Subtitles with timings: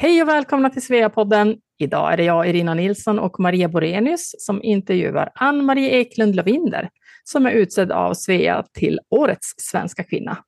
[0.00, 1.56] Hej och välkomna till Sveapodden.
[1.78, 6.88] Idag är det jag, Irina Nilsson och Maria Borenius som intervjuar Ann-Marie Eklund Lavinder
[7.24, 10.38] som är utsedd av Svea till Årets svenska kvinna.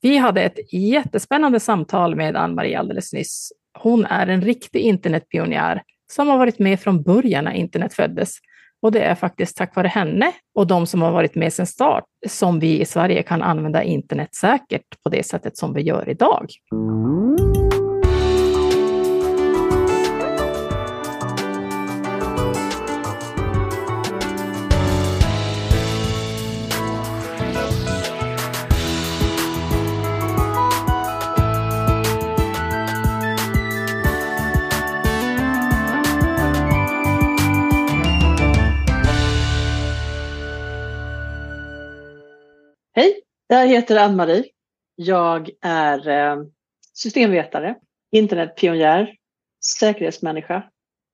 [0.00, 3.52] Vi hade ett jättespännande samtal med Ann-Marie alldeles nyss.
[3.78, 5.82] Hon är en riktig internetpionjär
[6.12, 8.34] som har varit med från början när internet föddes.
[8.82, 12.04] Och det är faktiskt tack vare henne och de som har varit med sedan start
[12.28, 16.46] som vi i Sverige kan använda internet säkert på det sättet som vi gör idag.
[43.56, 44.44] Jag heter Ann-Marie.
[44.94, 46.36] Jag är eh,
[46.94, 47.74] systemvetare,
[48.12, 49.14] internetpionjär,
[49.78, 50.62] säkerhetsmänniska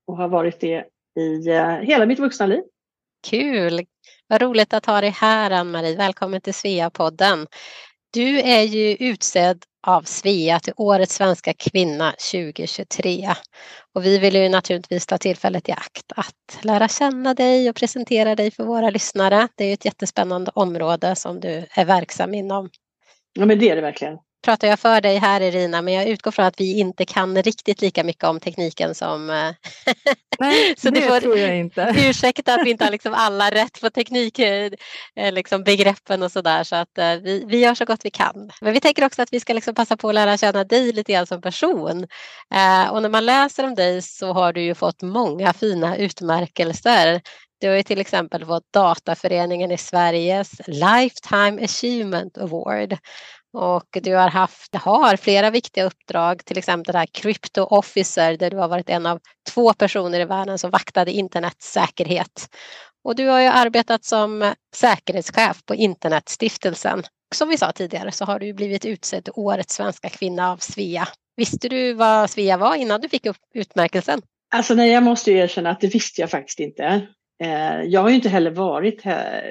[0.07, 0.85] och har varit det
[1.21, 2.63] i eh, hela mitt vuxna liv.
[3.29, 3.87] Kul!
[4.27, 5.97] Vad roligt att ha dig här Ann-Marie.
[5.97, 7.47] Välkommen till Sveapodden.
[8.17, 13.29] Du är ju utsedd av Svea till Årets svenska kvinna 2023.
[13.95, 18.35] Och vi vill ju naturligtvis ta tillfället i akt att lära känna dig och presentera
[18.35, 19.49] dig för våra lyssnare.
[19.55, 22.71] Det är ju ett jättespännande område som du är verksam inom.
[23.33, 26.31] Ja, men det är det verkligen pratar jag för dig här Irina, men jag utgår
[26.31, 29.31] från att vi inte kan riktigt lika mycket om tekniken som...
[29.31, 29.51] Eh,
[30.39, 31.95] Nej, så det får tror jag inte.
[31.99, 34.79] Ursäkta att vi inte har liksom alla rätt på teknikbegreppen
[35.17, 35.65] eh, liksom
[36.23, 38.51] och sådär så att eh, vi, vi gör så gott vi kan.
[38.61, 41.13] Men vi tänker också att vi ska liksom passa på att lära känna dig lite
[41.13, 42.07] grann som person.
[42.91, 47.21] Och när man läser om dig så har du ju fått många fina utmärkelser.
[47.61, 52.97] Du har ju till exempel fått Dataföreningen i Sveriges Lifetime Achievement Award
[53.57, 58.51] och du har haft, har flera viktiga uppdrag, till exempel det här Crypto Officer där
[58.51, 62.49] du har varit en av två personer i världen som vaktade internets säkerhet.
[63.05, 67.03] Och du har ju arbetat som säkerhetschef på Internetstiftelsen.
[67.35, 71.09] Som vi sa tidigare så har du blivit utsedd till Årets svenska kvinna av Svea.
[71.37, 74.23] Visste du vad Svea var innan du fick upp utmärkelsen?
[74.55, 77.07] Alltså nej, jag måste erkänna att det visste jag faktiskt inte.
[77.43, 79.03] Eh, jag har ju inte heller varit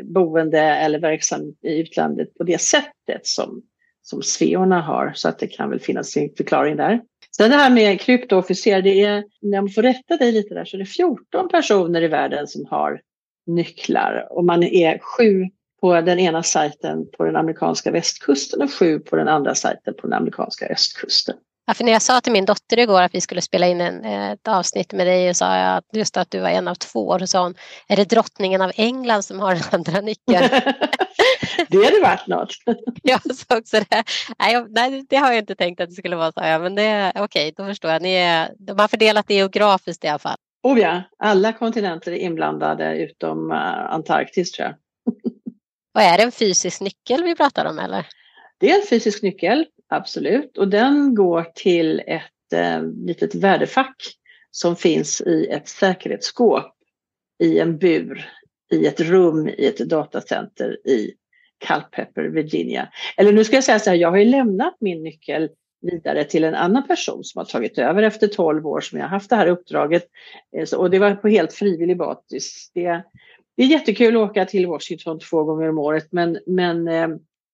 [0.03, 3.61] boende eller verksam i utlandet på det sättet som
[4.05, 7.01] som sveorna har så att det kan väl finnas en förklaring där.
[7.37, 10.77] Sen det här med kryptoofficer, det är, när man får rätta dig lite där, så
[10.77, 13.01] är det 14 personer i världen som har
[13.47, 15.43] nycklar och man är sju
[15.81, 20.07] på den ena sajten på den amerikanska västkusten och sju på den andra sajten på
[20.07, 21.35] den amerikanska östkusten.
[21.67, 24.05] Ja, för när jag sa till min dotter igår att vi skulle spela in en,
[24.05, 27.07] ett avsnitt med dig och sa jag att just att du var en av två
[27.07, 27.55] och så sa hon,
[27.87, 30.49] är det drottningen av England som har den andra nyckeln?
[31.79, 32.53] det hade varit något.
[33.03, 34.03] jag sa också det.
[34.39, 36.39] Nej, nej, det har jag inte tänkt att det skulle vara så.
[36.43, 38.01] Ja, men det okej, okay, då förstår jag.
[38.01, 40.37] Ni är, de har fördelat det geografiskt i alla fall.
[40.63, 44.75] Oh ja, alla kontinenter är inblandade utom uh, Antarktis tror jag.
[45.93, 48.07] och är det en fysisk nyckel vi pratar om eller?
[48.57, 50.57] Det är en fysisk nyckel, absolut.
[50.57, 53.95] Och den går till ett eh, litet värdefack
[54.51, 56.75] som finns i ett säkerhetsskåp
[57.43, 58.29] i en bur
[58.71, 61.13] i ett rum i ett datacenter i
[61.65, 62.89] Culpeper, Virginia.
[63.17, 65.49] Eller nu ska jag säga så här, jag har ju lämnat min nyckel
[65.81, 69.09] vidare till en annan person som har tagit över efter 12 år som jag har
[69.09, 70.03] haft det här uppdraget.
[70.57, 72.71] Eh, och det var på helt frivillig basis.
[72.73, 73.03] Det,
[73.57, 77.07] det är jättekul att åka till Washington två gånger om året men, men eh,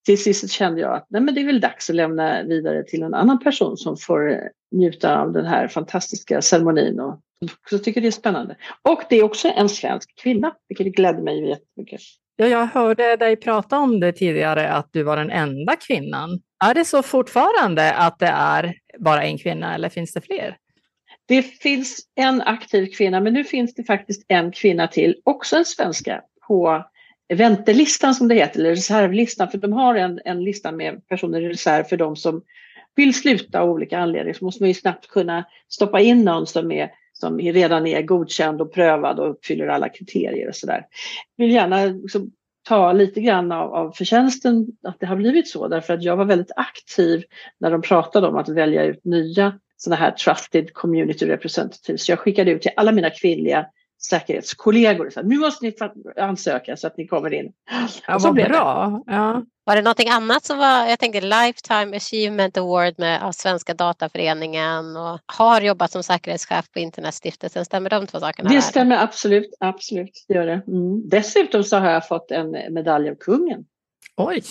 [0.05, 3.03] till sist kände jag att nej, men det är väl dags att lämna vidare till
[3.03, 4.37] en annan person som får eh,
[4.71, 7.19] njuta av den här fantastiska ceremonin och
[7.61, 8.55] också tycker det är spännande.
[8.89, 12.01] Och det är också en svensk kvinna, vilket gläder mig jättemycket.
[12.41, 16.39] Ja, jag hörde dig prata om det tidigare, att du var den enda kvinnan.
[16.65, 20.57] Är det så fortfarande att det är bara en kvinna eller finns det fler?
[21.27, 25.65] Det finns en aktiv kvinna, men nu finns det faktiskt en kvinna till, också en
[25.65, 26.85] svenska, på
[27.33, 31.49] väntelistan som det heter, eller reservlistan, för de har en, en lista med personer i
[31.49, 32.41] reserv för de som
[32.95, 36.71] vill sluta av olika anledningar så måste man ju snabbt kunna stoppa in någon som,
[36.71, 40.85] är, som redan är godkänd och prövad och uppfyller alla kriterier och sådär.
[41.37, 42.31] Vill gärna liksom
[42.63, 46.25] ta lite grann av, av förtjänsten att det har blivit så därför att jag var
[46.25, 47.23] väldigt aktiv
[47.59, 52.05] när de pratade om att välja ut nya sådana här trusted community representatives.
[52.05, 53.65] Så jag skickade ut till alla mina kvinnliga
[54.09, 55.09] säkerhetskollegor.
[55.09, 55.75] Så nu måste ni
[56.17, 57.53] ansöka så att ni kommer in.
[58.07, 59.03] Ja, vad bra.
[59.05, 59.43] Ja.
[59.63, 64.97] Var det någonting annat som var, jag tänkte Lifetime Achievement Award med, av Svenska Dataföreningen
[64.97, 67.65] och har jobbat som säkerhetschef på Internetstiftelsen.
[67.65, 68.49] Stämmer de två sakerna?
[68.49, 70.25] Det stämmer absolut, absolut.
[70.27, 70.61] Det gör det.
[70.67, 71.09] Mm.
[71.09, 73.65] Dessutom så har jag fått en medalj av kungen.
[74.17, 74.43] Oj!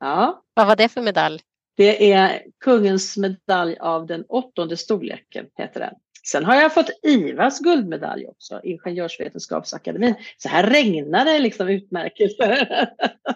[0.00, 0.42] Ja.
[0.54, 1.40] Vad var det för medalj?
[1.76, 5.94] Det är kungens medalj av den åttonde storleken, heter den.
[6.28, 10.14] Sen har jag fått IVAs guldmedalj också, Ingenjörsvetenskapsakademin.
[10.36, 12.68] Så här regnar det liksom utmärkelser.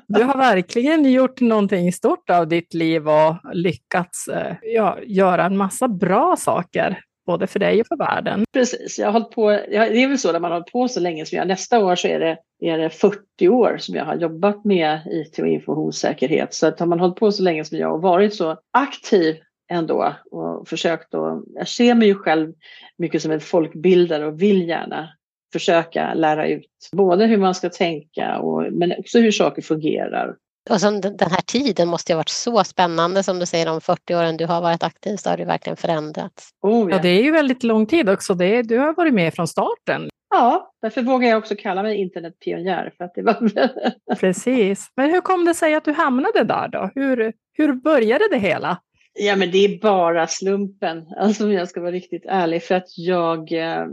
[0.09, 5.57] Du har verkligen gjort någonting stort av ditt liv och lyckats eh, ja, göra en
[5.57, 8.45] massa bra saker både för dig och för världen.
[8.53, 11.01] Precis, jag har hållit på, det är väl så när man har hållit på så
[11.01, 11.49] länge som jag.
[11.49, 15.39] Nästa år så är det, är det 40 år som jag har jobbat med IT
[15.39, 16.55] och informationssäkerhet.
[16.55, 19.37] Så att har man hållit på så länge som jag och varit så aktiv
[19.71, 22.53] ändå och försökt att, jag ser mig ju själv
[22.99, 25.09] mycket som en folkbildare och vill gärna
[25.53, 30.37] försöka lära ut både hur man ska tänka och, men också hur saker fungerar.
[30.71, 34.15] Och som den här tiden måste ha varit så spännande som du säger, de 40
[34.15, 36.51] åren du har varit aktiv så har det verkligen förändrats.
[36.63, 36.97] Oh, ja.
[36.97, 37.03] ja.
[37.03, 38.35] det är ju väldigt lång tid också.
[38.35, 40.09] Det, du har varit med från starten.
[40.31, 42.93] Ja, därför vågar jag också kalla mig internetpionjär.
[42.97, 44.15] För att det var...
[44.21, 44.87] Precis.
[44.97, 46.91] Men hur kom det sig att du hamnade där då?
[46.95, 48.79] Hur, hur började det hela?
[49.13, 52.99] Ja, men det är bara slumpen, alltså om jag ska vara riktigt ärlig, för att
[52.99, 53.87] jag eh,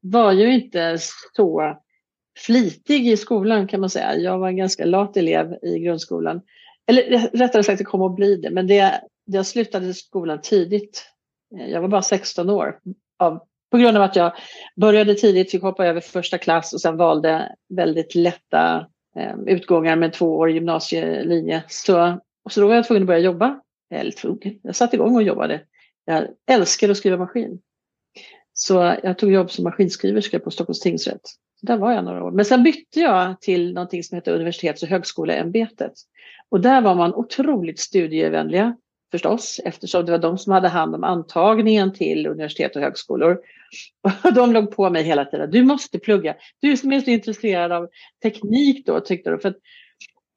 [0.00, 0.98] var ju inte
[1.36, 1.76] så
[2.38, 4.16] flitig i skolan kan man säga.
[4.16, 6.40] Jag var en ganska lat elev i grundskolan.
[6.86, 11.04] Eller rättare sagt, det kom att bli det, men det, jag slutade skolan tidigt.
[11.58, 12.78] Eh, jag var bara 16 år.
[13.18, 14.32] Av, på grund av att jag
[14.76, 18.86] började tidigt, fick hoppa över första klass och sen valde väldigt lätta
[19.16, 21.62] eh, utgångar med två år gymnasielinje.
[21.68, 22.20] Så,
[22.50, 23.60] så då var jag tvungen att börja jobba
[23.90, 25.60] Eh, eller tvungen, jag satte igång och jobbade.
[26.04, 27.60] Jag älskar att skriva maskin.
[28.52, 31.20] Så jag tog jobb som maskinskriverska på Stockholms tingsrätt.
[31.62, 32.30] Där var jag några år.
[32.30, 35.92] Men sen bytte jag till någonting som heter Universitets och högskoleämbetet.
[36.48, 38.76] Och där var man otroligt studievänliga
[39.10, 43.38] förstås, eftersom det var de som hade hand om antagningen till universitet och högskolor.
[44.24, 45.50] Och de låg på mig hela tiden.
[45.50, 46.36] Du måste plugga.
[46.60, 47.88] Du som är så intresserad av
[48.22, 49.40] teknik då, tyckte de.
[49.40, 49.54] För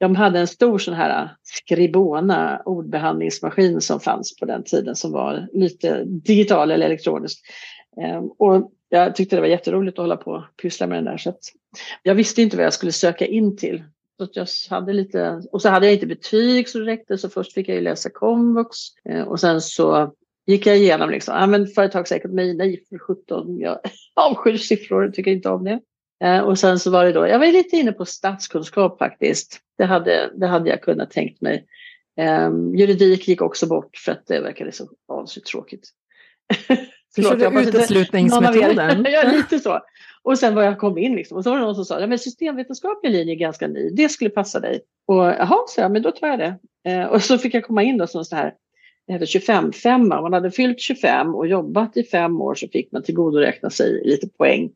[0.03, 5.11] de hade en stor sån här äh, skribona, ordbehandlingsmaskin som fanns på den tiden som
[5.11, 7.39] var lite digital eller elektronisk.
[8.01, 11.17] Ehm, och jag tyckte det var jätteroligt att hålla på och pyssla med den där.
[11.17, 11.33] Så
[12.03, 13.83] jag visste inte vad jag skulle söka in till.
[14.17, 17.53] Så jag hade lite, och så hade jag inte betyg så det räckte så först
[17.53, 18.77] fick jag ju läsa komvux
[19.09, 20.13] ehm, och sen så
[20.45, 23.79] gick jag igenom liksom, ja men företagsekonomi, nej för sjutton, jag
[24.13, 25.79] avskyr siffror, tycker inte om det.
[26.23, 29.59] Eh, och sen så var det då, jag var lite inne på statskunskap faktiskt.
[29.77, 31.65] Det hade, det hade jag kunnat tänkt mig.
[32.21, 35.89] Um, juridik gick också bort för att det verkade så vansinnigt tråkigt.
[37.15, 39.05] Du körde uteslutningsmetoden?
[39.11, 39.79] ja, lite så.
[40.21, 42.07] Och sen var jag kom in liksom, och så var det någon som sa, ja,
[42.07, 44.81] men systemvetenskaplig linje är ganska ny, det skulle passa dig.
[45.07, 46.55] Och jaha, så jag, men då tar jag det.
[46.89, 48.53] Eh, och så fick jag komma in då som så här,
[49.07, 53.03] det hette 25-5, man hade fyllt 25 och jobbat i fem år så fick man
[53.03, 54.71] tillgodoräkna sig lite poäng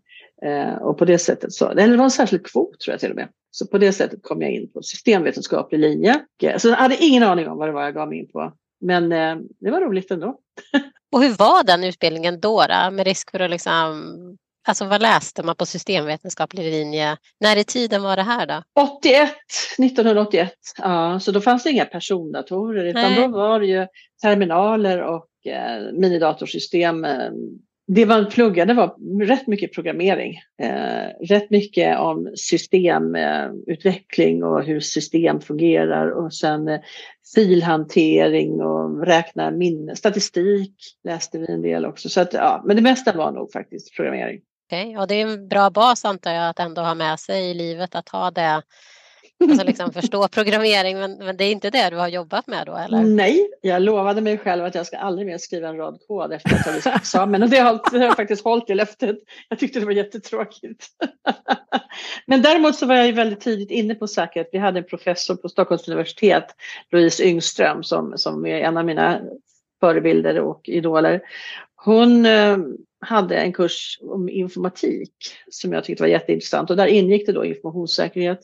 [0.81, 3.15] och på det sättet så, eller det var en särskild kvot tror jag till och
[3.15, 3.29] med.
[3.51, 6.19] Så på det sättet kom jag in på systemvetenskaplig linje.
[6.57, 8.53] Så jag hade ingen aning om vad det var jag gav mig in på.
[8.81, 10.39] Men eh, det var roligt ändå.
[11.11, 12.91] och hur var den utbildningen då, då?
[12.91, 14.13] Med risk för att liksom
[14.67, 17.17] Alltså vad läste man på systemvetenskaplig linje?
[17.39, 18.63] När i tiden var det här då?
[18.81, 19.29] 81,
[19.79, 20.51] 1981.
[20.77, 23.21] Ja, så då fanns det inga persondatorer utan Nej.
[23.21, 23.87] då var det ju
[24.21, 27.31] terminaler och eh, minidatorsystem eh,
[27.87, 28.95] det man pluggade var
[29.25, 30.39] rätt mycket programmering.
[30.61, 36.79] Eh, rätt mycket om systemutveckling eh, och hur system fungerar och sen eh,
[37.35, 39.95] filhantering och räkna minne.
[39.95, 40.73] Statistik
[41.03, 42.09] läste vi en del också.
[42.09, 44.41] Så att, ja, men det mesta var nog faktiskt programmering.
[44.67, 47.49] Okej, okay, och det är en bra bas antar jag att ändå ha med sig
[47.49, 48.61] i livet att ha det
[49.39, 52.75] Alltså liksom förstå programmering, men, men det är inte det du har jobbat med då
[52.75, 53.01] eller?
[53.01, 56.49] Nej, jag lovade mig själv att jag ska aldrig mer skriva en rad kod efter
[56.49, 59.15] att jag tagit examen och det har, det har jag faktiskt hållit i löftet.
[59.49, 60.87] Jag tyckte det var jättetråkigt.
[62.27, 64.49] men däremot så var jag ju väldigt tidigt inne på säkerhet.
[64.51, 66.45] Vi hade en professor på Stockholms universitet,
[66.91, 69.21] Louise Yngström, som, som är en av mina
[69.79, 71.21] förebilder och idoler.
[71.75, 72.57] Hon eh,
[72.99, 75.13] hade en kurs om informatik
[75.51, 78.39] som jag tyckte var jätteintressant och där ingick det då informationssäkerhet.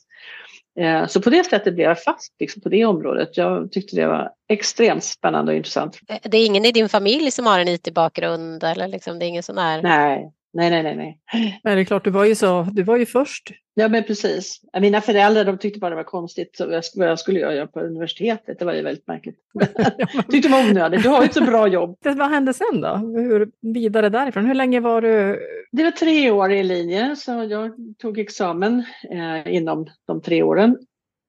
[0.80, 3.38] Eh, så på det sättet blev jag fast liksom, på det området.
[3.38, 6.00] Jag tyckte det var extremt spännande och intressant.
[6.08, 9.27] Eh, det är ingen i din familj som har en IT-bakgrund eller liksom, det är
[9.27, 9.82] ingen sån här...
[9.82, 11.19] Nej, nej, nej, nej.
[11.33, 11.60] nej.
[11.63, 13.51] Men det är klart, du var ju, så, du var ju först.
[13.74, 14.62] Ja, men precis.
[14.81, 16.62] Mina föräldrar de tyckte bara det var konstigt
[16.95, 18.60] vad jag skulle göra på universitetet.
[18.60, 19.38] Det var ju väldigt märkligt.
[20.31, 21.03] tyckte det var onödigt.
[21.03, 21.98] Du har ju ett så bra jobb.
[22.03, 22.95] Vad hände sen då?
[22.95, 24.45] Hur vidare därifrån?
[24.45, 25.39] Hur länge var du?
[25.72, 30.77] Det var tre år i linje, så jag tog examen eh, inom de tre åren.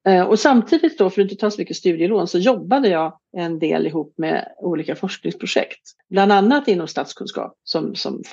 [0.07, 3.59] Eh, och samtidigt då, för att inte ta så mycket studielån, så jobbade jag en
[3.59, 5.81] del ihop med olika forskningsprojekt.
[6.09, 8.23] Bland annat inom statskunskap som, som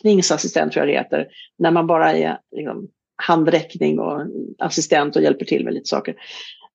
[0.00, 4.22] kningsassistent tror jag det heter, när man bara är liksom, handräckning och
[4.58, 6.14] assistent och hjälper till med lite saker.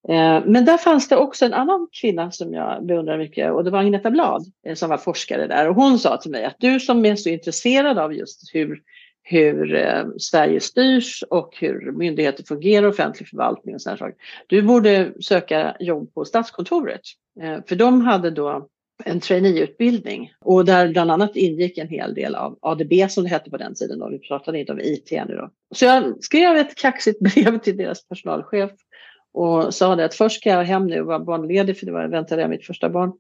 [0.10, 3.72] Eh, men där fanns det också en annan kvinna som jag beundrar mycket och det
[3.72, 6.80] var Agneta Blad eh, som var forskare där och hon sa till mig att du
[6.80, 8.82] som är så intresserad av just hur,
[9.24, 14.16] hur eh, Sverige styrs och hur myndigheter fungerar, offentlig förvaltning och sådana saker.
[14.48, 17.02] Du borde söka jobb på Statskontoret.
[17.68, 18.68] För de hade då
[19.06, 23.50] en traineeutbildning och där bland annat ingick en hel del av ADB som det hette
[23.50, 24.00] på den tiden.
[24.00, 24.10] Då.
[24.10, 25.50] Vi pratade inte om IT ännu då.
[25.76, 28.72] Så jag skrev ett kaxigt brev till deras personalchef
[29.34, 32.08] och sa det att först ska jag hem nu och vara barnledig för det var,
[32.08, 33.14] väntade jag mitt första barn.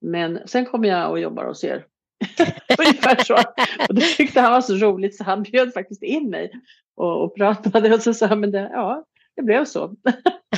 [0.00, 1.84] Men sen kommer jag och jobbar hos er.
[2.78, 3.34] Ungefär så.
[3.88, 6.50] Och det tyckte han var så roligt så han bjöd faktiskt in mig
[6.96, 9.04] och, och pratade och så sa han, men det, ja,
[9.36, 9.94] det blev så.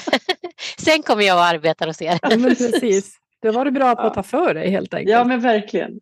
[0.79, 2.19] sen kommer jag och arbetar hos er.
[2.23, 3.22] Ja, men precis.
[3.43, 5.11] Det var du bra på att ta för dig helt enkelt.
[5.11, 6.01] Ja, men verkligen.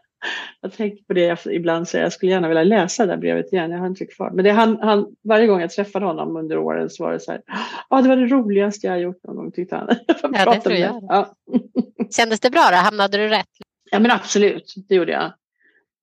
[0.60, 3.70] jag tänker på det ibland, så jag skulle gärna vilja läsa det där brevet igen.
[3.70, 4.30] Jag har inte kvar.
[4.30, 7.32] Men det, han, han, varje gång jag träffade honom under åren så var det så
[7.32, 7.56] här, ja
[7.88, 9.88] ah, det var det roligaste jag gjort någon gång tyckte han.
[10.32, 11.04] ja, det tror jag.
[11.08, 11.34] Ja.
[12.16, 12.76] Kändes det bra då?
[12.76, 13.48] Hamnade du rätt?
[13.90, 15.32] Ja, men absolut, det gjorde jag.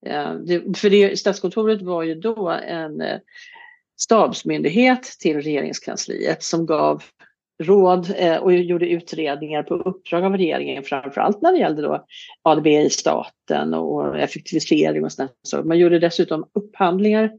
[0.01, 3.19] Ja, det, för det, Statskontoret var ju då en eh,
[3.97, 7.03] stabsmyndighet till regeringskansliet som gav
[7.63, 12.05] råd eh, och gjorde utredningar på uppdrag av regeringen framförallt när det gällde då
[12.41, 15.31] ADB i staten och effektivisering och sånt.
[15.41, 17.31] Så man gjorde dessutom upphandlingar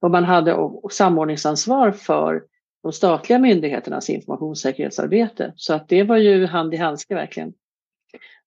[0.00, 0.56] och man hade
[0.90, 2.42] samordningsansvar för
[2.82, 5.52] de statliga myndigheternas informationssäkerhetsarbete.
[5.56, 7.52] Så att det var ju hand i handske verkligen.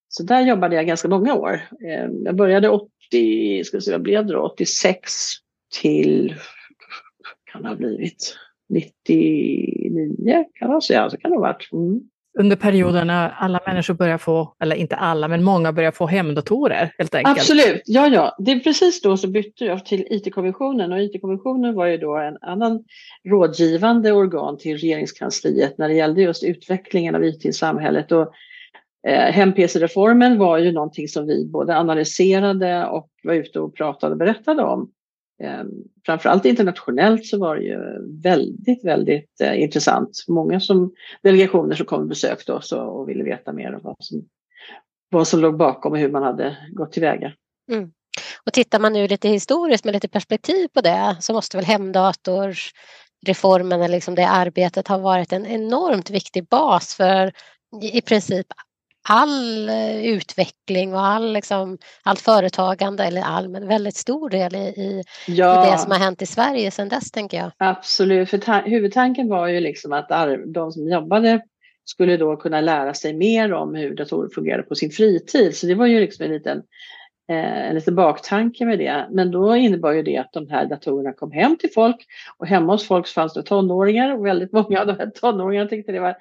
[0.08, 1.54] Så där jobbade jag ganska många år.
[1.88, 5.12] Eh, jag började 80, ska se, vad blev det då, 86
[5.82, 6.36] till,
[7.52, 8.38] kan det ha blivit,
[8.70, 11.70] 99 kan man säga, så kan det ha varit.
[11.72, 12.02] Mm.
[12.40, 16.94] Under perioden när alla människor börjar få, eller inte alla, men många börjar få hemdatorer
[16.98, 17.38] helt enkelt.
[17.38, 18.36] Absolut, ja ja.
[18.40, 22.38] Det är precis då så bytte jag till IT-kommissionen och IT-kommissionen var ju då en
[22.42, 22.84] annan
[23.30, 28.12] rådgivande organ till regeringskansliet när det gällde just utvecklingen av IT i samhället.
[28.12, 28.34] Och
[29.08, 34.18] eh, Hem-PC-reformen var ju någonting som vi både analyserade och var ute och pratade och
[34.18, 34.92] berättade om.
[35.44, 35.70] Ehm,
[36.06, 37.78] framförallt internationellt så var det ju
[38.24, 40.10] väldigt, väldigt eh, intressant.
[40.28, 43.96] Många som, delegationer som kom och besökte oss och, och ville veta mer om vad
[44.00, 44.26] som,
[45.10, 47.34] vad som låg bakom och hur man hade gått tillväga.
[47.72, 47.92] Mm.
[48.46, 53.82] Och tittar man nu lite historiskt med lite perspektiv på det så måste väl hemdatorreformen
[53.82, 57.34] eller liksom det arbetet ha varit en enormt viktig bas för
[57.82, 58.48] i princip
[59.10, 65.04] all eh, utveckling och all, liksom, allt företagande, eller all, men väldigt stor del i,
[65.28, 65.68] ja.
[65.68, 67.52] i det som har hänt i Sverige sedan dess, tänker jag.
[67.58, 70.10] Absolut, för huvudtanken var ju liksom att
[70.54, 71.42] de som jobbade
[71.86, 75.58] skulle då kunna lära sig mer om hur datorer fungerar på sin fritid.
[75.58, 76.62] Så det var ju liksom en liten,
[77.30, 79.08] eh, en liten baktanke med det.
[79.12, 82.06] Men då innebar ju det att de här datorerna kom hem till folk
[82.38, 85.92] och hemma hos folk fanns det tonåringar och väldigt många av de här tonåringarna tyckte
[85.92, 86.16] det var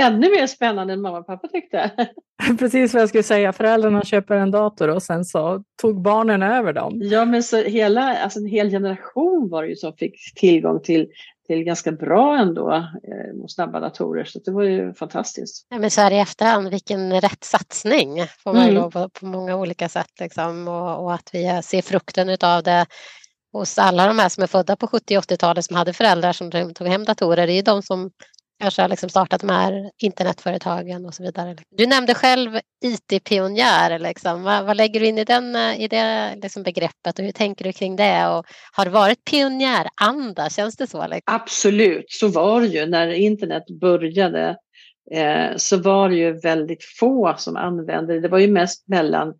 [0.00, 1.90] ännu mer spännande än mamma och pappa tyckte.
[2.58, 6.72] Precis vad jag skulle säga, föräldrarna köper en dator och sen så tog barnen över
[6.72, 7.00] dem.
[7.02, 11.08] Ja, men så hela, alltså en hel generation var det ju som fick tillgång till,
[11.48, 15.66] till ganska bra ändå eh, snabba datorer, så det var ju fantastiskt.
[15.70, 18.74] Ja, men så här i efterhand, vilken rätt satsning får man mm.
[18.74, 22.86] lov på, på många olika sätt liksom, och, och att vi ser frukten utav det
[23.52, 26.50] hos alla de här som är födda på 70 och 80-talet som hade föräldrar som
[26.50, 27.46] tog hem datorer.
[27.46, 28.10] Det är de som
[28.60, 31.56] kanske har liksom startat de här internetföretagen och så vidare.
[31.76, 32.50] Du nämnde själv
[32.84, 33.98] IT-pionjär.
[33.98, 34.42] Liksom.
[34.42, 37.64] Vad, vad, lägger du in i, den, eh, i det liksom begreppet och hur tänker
[37.64, 38.26] du kring det?
[38.26, 40.50] Och har det varit pionjäranda?
[40.50, 41.06] Känns det så?
[41.06, 41.34] Liksom?
[41.34, 42.86] Absolut, så var det ju.
[42.86, 44.56] När internet började
[45.10, 48.20] eh, så var det ju väldigt få som använde det.
[48.20, 49.34] Det var ju mest mellan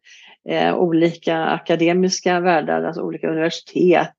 [0.49, 4.15] eh, olika akademiska världar, alltså olika universitet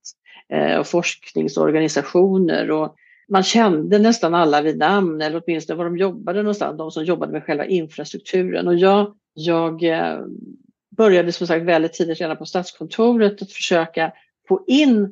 [0.54, 2.72] eh, och forskningsorganisationer.
[2.72, 2.96] Och
[3.30, 7.32] man kände nästan alla vid namn eller åtminstone var de jobbade någonstans, de som jobbade
[7.32, 8.68] med själva infrastrukturen.
[8.68, 10.20] Och jag, jag eh,
[10.98, 14.12] började som sagt väldigt tidigt redan på Statskontoret att försöka
[14.48, 15.12] få in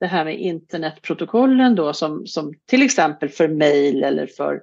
[0.00, 4.60] det här med internetprotokollen då som, som till exempel för mejl eller för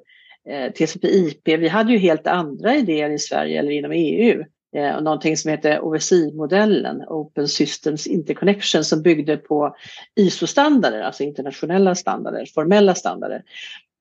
[0.50, 1.48] eh, TCP/IP.
[1.48, 4.44] Vi hade ju helt andra idéer i Sverige eller inom EU
[4.76, 9.76] Eh, och någonting som heter OSI-modellen, Open Systems Interconnection, som byggde på
[10.16, 13.44] ISO-standarder, alltså internationella standarder, formella standarder.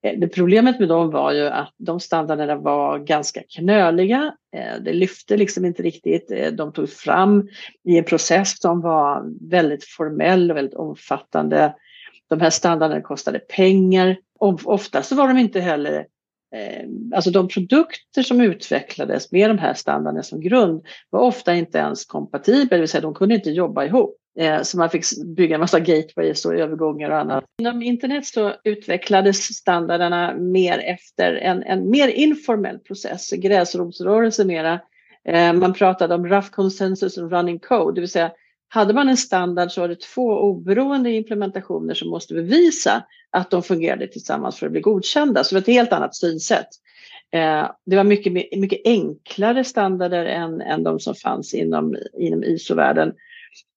[0.03, 4.35] Eh, det problemet med dem var ju att de standarderna var ganska knöliga.
[4.57, 6.33] Eh, det lyfte liksom inte riktigt.
[6.53, 7.49] De tog fram
[7.85, 11.75] i en process som var väldigt formell och väldigt omfattande.
[12.29, 14.17] De här standarderna kostade pengar.
[14.65, 16.07] Ofta så var de inte heller
[16.55, 21.79] Eh, alltså de produkter som utvecklades med de här standarderna som grund var ofta inte
[21.79, 24.19] ens kompatibla, det vill säga de kunde inte jobba ihop.
[24.39, 25.05] Eh, så man fick
[25.37, 27.45] bygga en massa gateways och övergångar och annat.
[27.61, 34.81] Inom internet så utvecklades standarderna mer efter en, en mer informell process, gräsrotsrörelse mera.
[35.29, 38.33] Eh, man pratade om rough consensus och running code, det vill säga
[38.75, 43.63] hade man en standard så var det två oberoende implementationer som måste bevisa att de
[43.63, 45.45] fungerade tillsammans för att bli godkända.
[45.45, 46.69] Så det var ett helt annat synsätt.
[47.33, 53.13] Eh, det var mycket, mycket enklare standarder än, än de som fanns inom, inom ISO-världen.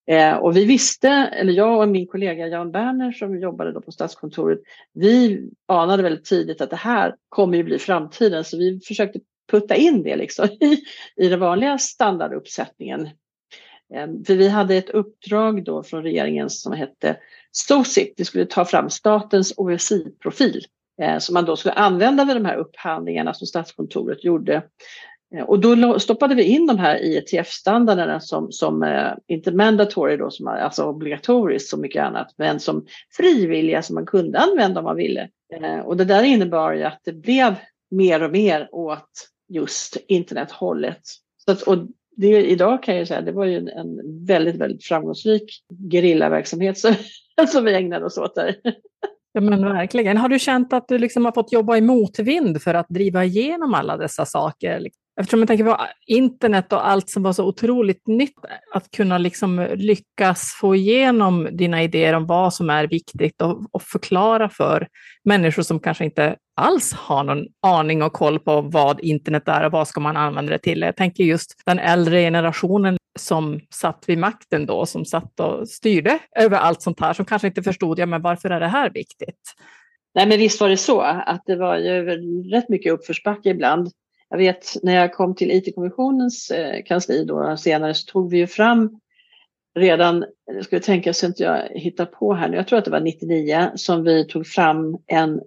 [0.08, 3.92] Eh, och vi visste, eller jag och min kollega Jan Berner som jobbade då på
[3.92, 4.60] Statskontoret,
[4.94, 9.20] vi anade väldigt tidigt att det här kommer ju bli framtiden så vi försökte
[9.52, 10.84] putta in det liksom i,
[11.16, 13.10] i den vanliga standarduppsättningen.
[13.94, 17.18] Ehm, för vi hade ett uppdrag då från regeringen som hette
[17.52, 20.66] SOSIP, vi skulle ta fram statens OSI-profil
[21.02, 24.64] eh, som man då skulle använda vid de här upphandlingarna som Statskontoret gjorde
[25.36, 30.32] eh, och då stoppade vi in de här IETF-standarderna som, som eh, inte mandatory då,
[30.32, 32.86] som, alltså obligatoriskt som mycket annat, men som
[33.18, 35.30] frivilliga som man kunde använda om man ville.
[35.84, 37.56] Och det där innebar ju att det blev
[37.92, 41.02] mer och mer åt just internethållet.
[41.46, 41.78] Så att, och
[42.16, 46.94] det, idag kan jag säga, det var ju en, en väldigt, väldigt framgångsrik gerillaverksamhet som,
[47.48, 48.56] som vi ägnade oss åt där.
[49.32, 50.18] Ja, men verkligen.
[50.18, 53.74] Har du känt att du liksom har fått jobba i motvind för att driva igenom
[53.74, 54.88] alla dessa saker?
[55.20, 58.34] Eftersom jag tänker på internet och allt som var så otroligt nytt,
[58.74, 63.82] att kunna liksom lyckas få igenom dina idéer om vad som är viktigt och, och,
[63.82, 64.88] förklara för
[65.24, 69.72] människor som kanske inte alls har någon aning och koll på vad internet är och
[69.72, 70.82] vad ska man använda det till.
[70.82, 76.20] Jag tänker just den äldre generationen som satt vid makten då, som satt och styrde
[76.40, 79.54] över allt sånt här, som kanske inte förstod, ja men varför är det här viktigt?
[80.16, 82.04] Nej men visst var det så att det var ju
[82.52, 83.92] rätt mycket uppförsbacke ibland
[84.30, 88.48] jag vet när jag kom till IT-kommissionens eh, kansli då senare så tog vi ju
[88.48, 89.00] fram
[89.76, 92.92] redan, jag skulle tänka så att jag hittar på här nu, jag tror att det
[92.92, 95.42] var 99 som vi tog fram en,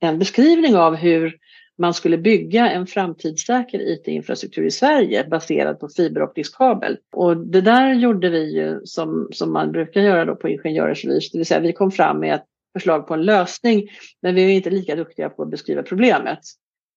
[0.00, 1.36] en beskrivning av hur
[1.78, 6.98] man skulle bygga en framtidssäker IT-infrastruktur i Sverige baserad på fiberoptisk kabel.
[7.12, 11.38] Och det där gjorde vi ju som, som man brukar göra då på ingenjörsvis, det
[11.38, 13.88] vill säga vi kom fram med ett förslag på en lösning,
[14.22, 16.40] men vi är inte lika duktiga på att beskriva problemet.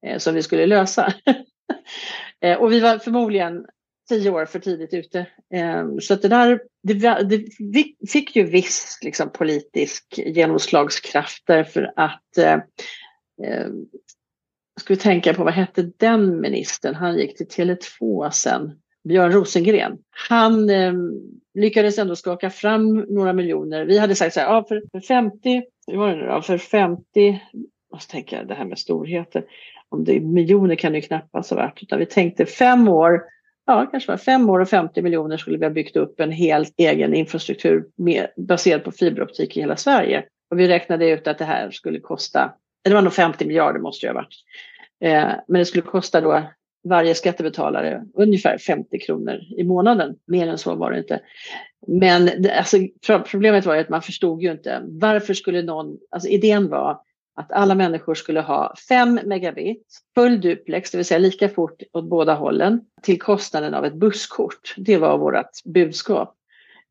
[0.05, 1.13] Eh, som vi skulle lösa.
[2.41, 3.65] Eh, och vi var förmodligen
[4.09, 5.19] tio år för tidigt ute.
[5.53, 6.93] Eh, så att det där det,
[7.59, 12.57] det fick ju viss liksom, politisk genomslagskraft därför att eh,
[13.43, 13.67] eh,
[14.75, 16.95] jag skulle tänka på vad hette den ministern?
[16.95, 18.79] Han gick till Tele2 sen.
[19.03, 19.97] Björn Rosengren.
[20.29, 20.93] Han eh,
[21.53, 23.85] lyckades ändå skaka fram några miljoner.
[23.85, 26.41] Vi hade sagt så här, ja, för, för 50, hur var det nu då?
[26.41, 27.41] För 50,
[27.89, 29.45] vad tänker jag, det här med storheter
[29.93, 33.21] om det är miljoner kan det ju knappast ha varit, utan vi tänkte fem år,
[33.65, 36.73] ja kanske var fem år och 50 miljoner skulle vi ha byggt upp en helt
[36.77, 40.23] egen infrastruktur med, baserad på fiberoptik i hela Sverige.
[40.51, 44.07] Och vi räknade ut att det här skulle kosta, det var nog 50 miljarder måste
[44.07, 44.35] det ha varit.
[45.01, 46.43] Eh, men det skulle kosta då
[46.83, 50.15] varje skattebetalare ungefär 50 kronor i månaden.
[50.27, 51.19] Mer än så var det inte.
[51.87, 52.77] Men det, alltså,
[53.31, 56.99] problemet var ju att man förstod ju inte varför skulle någon, alltså idén var
[57.35, 62.09] att alla människor skulle ha 5 megabit, full duplex, det vill säga lika fort åt
[62.09, 64.75] båda hållen, till kostnaden av ett busskort.
[64.77, 66.35] Det var vårt budskap.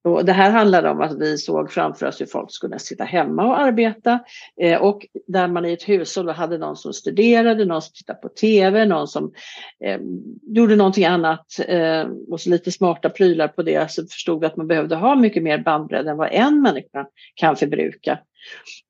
[0.05, 3.47] Och det här handlade om att vi såg framför oss hur folk skulle sitta hemma
[3.47, 4.21] och arbeta
[4.61, 8.29] eh, och där man i ett hushåll hade någon som studerade, någon som tittade på
[8.29, 9.33] tv, någon som
[9.85, 10.01] eh,
[10.43, 14.57] gjorde någonting annat eh, och så lite smarta prylar på det så förstod vi att
[14.57, 18.19] man behövde ha mycket mer bandbredd än vad en människa kan förbruka.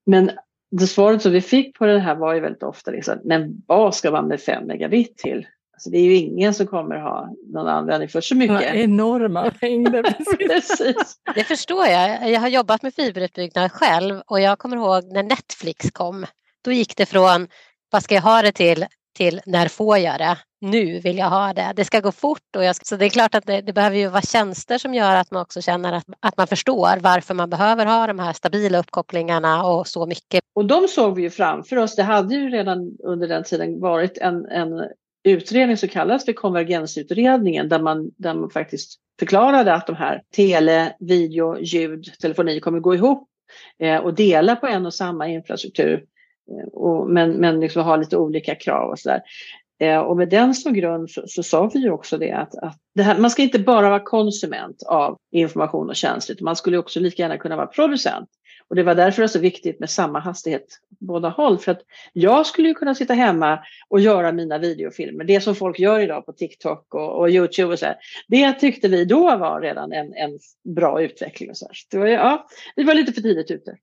[0.07, 0.31] Men
[0.71, 3.95] det svaret som vi fick på det här var ju väldigt ofta liksom, men vad
[3.95, 5.47] ska man med 5 megabit till?
[5.83, 8.63] Alltså det är ju ingen som kommer ha någon användning för så mycket.
[8.63, 10.03] Ja, enorma mängder.
[10.49, 11.17] Precis.
[11.35, 12.31] Det förstår jag.
[12.31, 16.27] Jag har jobbat med fiberutbyggnad själv och jag kommer ihåg när Netflix kom.
[16.65, 17.49] Då gick det från
[17.91, 20.39] vad ska jag ha det till till när får jag det?
[20.61, 21.73] Nu vill jag ha det.
[21.77, 22.57] Det ska gå fort.
[22.57, 24.95] Och jag ska, så det är klart att det, det, behöver ju vara tjänster som
[24.95, 28.33] gör att man också känner att, att man förstår varför man behöver ha de här
[28.33, 30.45] stabila uppkopplingarna och så mycket.
[30.55, 31.97] Och de såg vi ju framför oss.
[31.97, 34.89] Det hade ju redan under den tiden varit en, en
[35.25, 40.97] utredning som kallas för konvergensutredningen där man, där man faktiskt förklarade att de här tele,
[41.01, 43.29] video, ljud, telefoni kommer gå ihop
[43.79, 46.05] eh, och dela på en och samma infrastruktur
[46.51, 49.23] Eh, och, men men liksom ha lite olika krav och sådär.
[49.81, 52.77] Eh, och med den som grund så, så sa vi ju också det att, att
[52.95, 56.79] det här, man ska inte bara vara konsument av information och tjänster utan man skulle
[56.79, 58.29] också lika gärna kunna vara producent.
[58.73, 61.59] Och det var därför det är så viktigt med samma hastighet båda håll.
[61.59, 61.81] För att
[62.13, 63.59] jag skulle ju kunna sitta hemma
[63.89, 67.79] och göra mina videofilmer, det som folk gör idag på TikTok och, och Youtube och
[67.79, 67.97] så här.
[68.29, 70.39] Det tyckte vi då var redan en, en
[70.75, 71.51] bra utveckling.
[71.51, 71.75] Och så här.
[71.91, 73.77] Det var, ja, vi var lite för tidigt ute.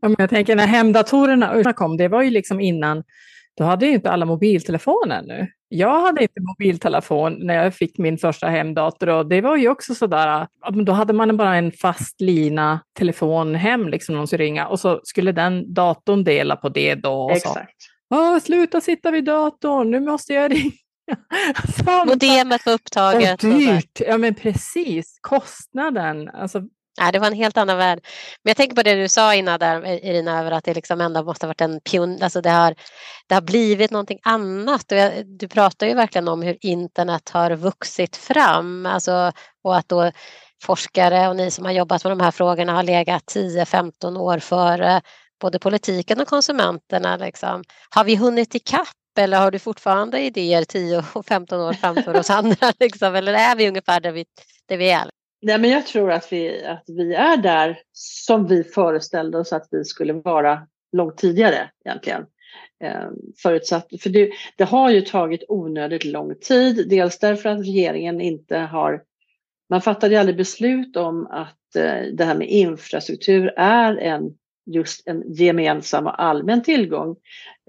[0.00, 3.04] Ja, men jag tänker när hemdatorerna kom, det var ju liksom innan,
[3.58, 5.48] då hade ju inte alla mobiltelefoner nu.
[5.68, 9.94] Jag hade inte mobiltelefon när jag fick min första hemdator och det var ju också
[9.94, 10.46] sådär,
[10.84, 15.00] då hade man bara en fast lina telefon hem, liksom någon skulle ringa och så
[15.04, 17.12] skulle den datorn dela på det då.
[17.12, 17.76] Och Exakt.
[18.08, 20.72] Så, sluta sitta vid datorn, nu måste jag ringa.
[22.06, 23.44] Modemet var upptaget.
[23.44, 25.18] Och dyrt, ja men precis.
[25.20, 26.62] Kostnaden, alltså
[26.98, 28.00] Nej, det var en helt annan värld.
[28.42, 31.24] Men jag tänker på det du sa innan där Irina, över att det liksom ändå
[31.24, 32.74] måste ha varit en pion, alltså det har,
[33.26, 34.92] det har blivit någonting annat.
[34.92, 39.32] Och jag, du pratar ju verkligen om hur internet har vuxit fram alltså,
[39.64, 40.10] och att då
[40.62, 45.02] forskare och ni som har jobbat med de här frågorna har legat 10-15 år före
[45.40, 47.16] både politiken och konsumenterna.
[47.16, 47.64] Liksom.
[47.90, 52.30] Har vi hunnit ikapp eller har du fortfarande idéer 10 och 15 år framför oss
[52.30, 52.72] andra?
[52.80, 53.14] Liksom?
[53.14, 54.24] Eller är vi ungefär där vi,
[54.68, 55.10] där vi är?
[55.42, 59.68] Nej, men jag tror att vi, att vi är där som vi föreställde oss att
[59.70, 62.26] vi skulle vara långt tidigare egentligen.
[62.80, 68.20] Ehm, förutsatt, för det, det, har ju tagit onödigt lång tid, dels därför att regeringen
[68.20, 69.02] inte har...
[69.70, 74.34] Man fattade ju aldrig beslut om att eh, det här med infrastruktur är en
[74.66, 77.16] just en gemensam och allmän tillgång.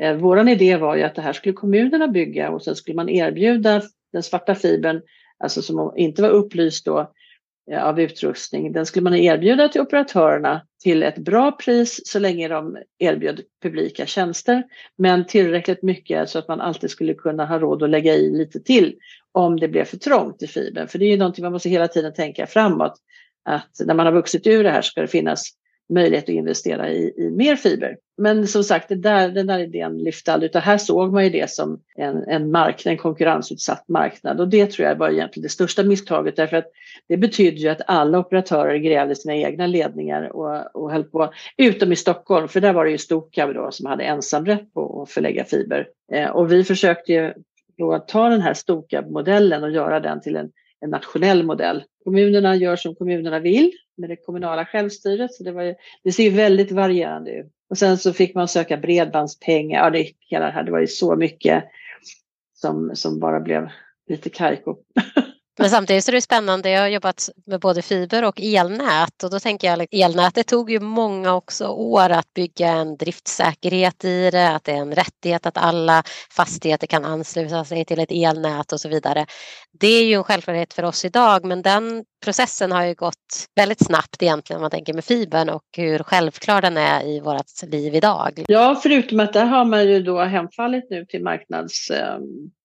[0.01, 3.09] Eh, Vår idé var ju att det här skulle kommunerna bygga och sen skulle man
[3.09, 3.81] erbjuda
[4.13, 5.01] den svarta fibern,
[5.37, 7.11] alltså som inte var upplyst då,
[7.71, 8.71] Eh, av utrustning.
[8.71, 14.05] Den skulle man erbjuda till operatörerna till ett bra pris så länge de erbjöd publika
[14.05, 14.63] tjänster.
[14.97, 18.59] Men tillräckligt mycket så att man alltid skulle kunna ha råd att lägga i lite
[18.59, 18.95] till
[19.31, 20.87] om det blev för trångt i fibern.
[20.87, 22.93] För det är ju någonting man måste hela tiden tänka framåt.
[23.45, 25.49] Att när man har vuxit ur det här ska det finnas
[25.89, 27.97] möjlighet att investera i, i mer fiber.
[28.17, 31.29] Men som sagt, det där, den där idén lyfte aldrig, utan här såg man ju
[31.29, 34.39] det som en, en marknad, en konkurrensutsatt marknad.
[34.39, 36.71] Och det tror jag var egentligen det största misstaget, därför att
[37.07, 41.91] det betydde ju att alla operatörer grävde sina egna ledningar och, och höll på, utom
[41.91, 45.45] i Stockholm, för där var det ju Stokab då som hade ensamrätt på att förlägga
[45.45, 45.87] fiber.
[46.13, 47.33] Eh, och vi försökte ju
[47.77, 51.83] då ta den här Stokab-modellen och göra den till en en nationell modell.
[52.03, 55.33] Kommunerna gör som kommunerna vill med det kommunala självstyret.
[55.33, 57.51] Så det, var ju, det ser ju väldigt varierande ut.
[57.69, 59.83] Och sen så fick man söka bredbandspengar.
[59.83, 61.63] Ja, det, hela det här, det var ju så mycket
[62.53, 63.69] som, som bara blev
[64.09, 64.77] lite kajko.
[65.59, 66.69] Men samtidigt så är det spännande.
[66.69, 70.47] Jag har jobbat med både fiber och elnät och då tänker jag liksom, att elnätet
[70.47, 74.95] tog ju många också år att bygga en driftsäkerhet i det, att det är en
[74.95, 79.25] rättighet att alla fastigheter kan ansluta sig till ett elnät och så vidare.
[79.79, 83.85] Det är ju en självklarhet för oss idag men den processen har ju gått väldigt
[83.85, 87.95] snabbt egentligen om man tänker med fibern och hur självklar den är i vårt liv
[87.95, 88.43] idag.
[88.47, 92.17] Ja, förutom att där har man ju då hemfallit nu till marknads eh,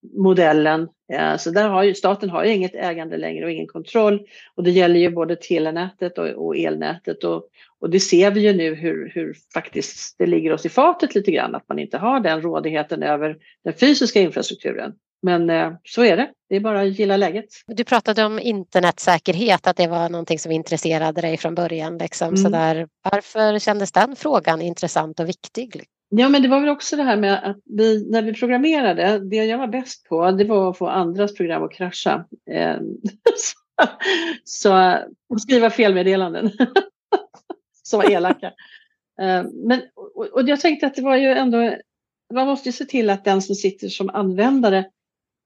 [0.05, 0.89] marknadsmodellen.
[1.39, 4.21] Så där har ju, staten har ju inget ägande längre och ingen kontroll
[4.55, 7.45] och det gäller ju både telenätet och, och elnätet och,
[7.81, 11.31] och det ser vi ju nu hur, hur faktiskt det ligger oss i fatet lite
[11.31, 14.93] grann att man inte har den rådigheten över den fysiska infrastrukturen.
[15.23, 16.31] Men eh, så är det.
[16.49, 17.45] Det är bara att gilla läget.
[17.67, 21.99] Du pratade om internetsäkerhet, att det var någonting som intresserade dig från början.
[21.99, 22.37] Liksom, mm.
[22.37, 22.89] sådär.
[23.11, 25.85] Varför kändes den frågan intressant och viktig?
[26.17, 29.37] Ja, men det var väl också det här med att vi, när vi programmerade, det
[29.37, 32.25] jag var bäst på, det var att få andras program att krascha.
[32.51, 32.77] Eh,
[34.45, 34.99] så,
[35.29, 36.51] och skriva felmeddelanden.
[37.83, 38.47] som var elaka.
[39.21, 41.77] Eh, men, och, och jag tänkte att det var ju ändå,
[42.35, 44.85] man måste ju se till att den som sitter som användare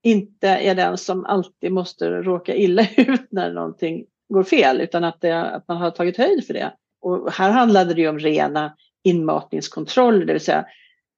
[0.03, 5.21] inte är den som alltid måste råka illa ut när någonting går fel utan att,
[5.21, 6.73] det, att man har tagit höjd för det.
[7.01, 10.67] Och här handlade det ju om rena inmatningskontroller, det vill säga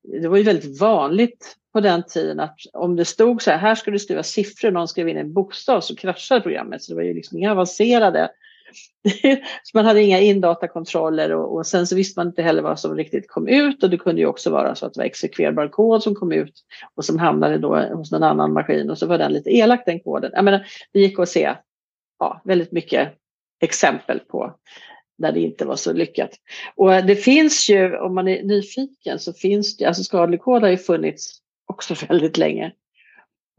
[0.03, 3.75] det var ju väldigt vanligt på den tiden att om det stod så här, här
[3.75, 6.83] ska du skriva siffror, någon skrev in en bokstav så kraschade programmet.
[6.83, 8.31] Så det var ju liksom inga avancerade
[9.63, 12.97] så man hade inga indatakontroller och, och sen så visste man inte heller vad som
[12.97, 16.03] riktigt kom ut och det kunde ju också vara så att det var exekverbar kod
[16.03, 16.55] som kom ut
[16.95, 20.01] och som hamnade då hos någon annan maskin och så var den lite elak den
[20.01, 20.31] koden.
[20.35, 21.55] Jag menar, det gick att se
[22.19, 23.09] ja, väldigt mycket
[23.61, 24.55] exempel på
[25.21, 26.31] när det inte var så lyckat.
[26.77, 30.69] Och det finns ju, om man är nyfiken, så finns det, alltså skadlig kod har
[30.69, 32.73] ju funnits också väldigt länge,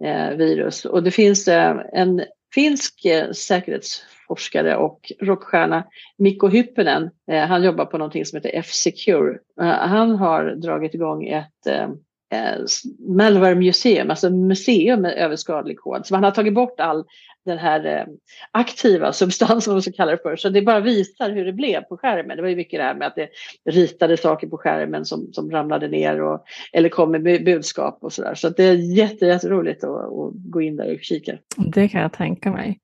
[0.04, 0.86] eh, virus.
[0.86, 5.84] Och det finns eh, en finsk eh, säkerhetsforskare och rockstjärna
[6.18, 7.10] Mikko Hyppinen.
[7.32, 9.38] Eh, han jobbar på någonting som heter F-Secure.
[9.62, 11.90] Eh, han har dragit igång ett, eh,
[12.32, 12.66] Eh,
[13.00, 16.06] Malware Museum, alltså museum med överskadlig kod.
[16.06, 17.06] Så man har tagit bort all
[17.46, 18.06] den här eh,
[18.52, 20.36] aktiva substansen, vad man kallar det för.
[20.36, 22.38] Så det bara visar hur det blev på skärmen.
[22.38, 23.30] Det var ju mycket det här med att det
[23.66, 28.36] ritade saker på skärmen som, som ramlade ner och, eller kom med budskap och sådär.
[28.36, 31.38] Så det är jätte, jätteroligt att, att gå in där och kika.
[31.58, 32.80] Det kan jag tänka mig.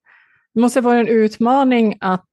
[0.54, 2.28] Det måste vara en utmaning att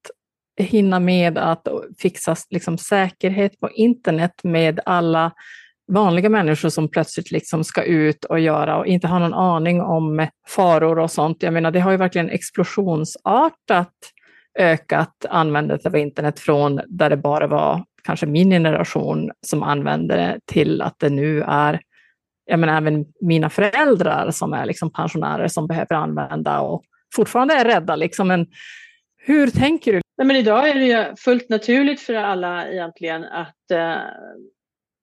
[0.57, 5.31] hinna med att fixa liksom, säkerhet på internet med alla
[5.87, 10.27] vanliga människor som plötsligt liksom ska ut och göra och inte har någon aning om
[10.47, 11.43] faror och sånt.
[11.43, 13.93] Jag menar, det har ju verkligen explosionsartat
[14.59, 20.39] ökat användandet av internet från där det bara var kanske min generation som använde det
[20.45, 21.79] till att det nu är
[22.45, 26.83] jag menar, även mina föräldrar som är liksom pensionärer som behöver använda och
[27.15, 27.95] fortfarande är rädda.
[27.95, 28.27] Liksom.
[28.27, 28.47] Men
[29.17, 30.01] hur tänker du?
[30.17, 33.97] Nej, men idag är det ju fullt naturligt för alla egentligen att eh,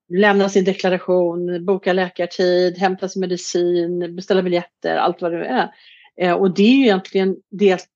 [0.09, 5.71] lämna sin deklaration, boka läkartid, hämta sin medicin, beställa biljetter, allt vad det är.
[6.21, 7.89] Eh, och det är ju egentligen det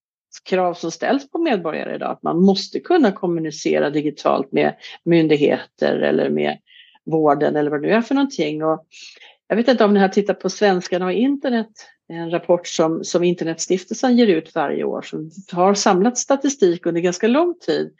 [0.44, 6.30] krav som ställs på medborgare idag, att man måste kunna kommunicera digitalt med myndigheter eller
[6.30, 6.58] med
[7.06, 8.64] vården eller vad det nu är för någonting.
[8.64, 8.86] Och
[9.48, 11.70] jag vet inte om ni har tittat på Svenskarna och internet,
[12.08, 17.28] en rapport som, som Internetstiftelsen ger ut varje år som har samlat statistik under ganska
[17.28, 17.92] lång tid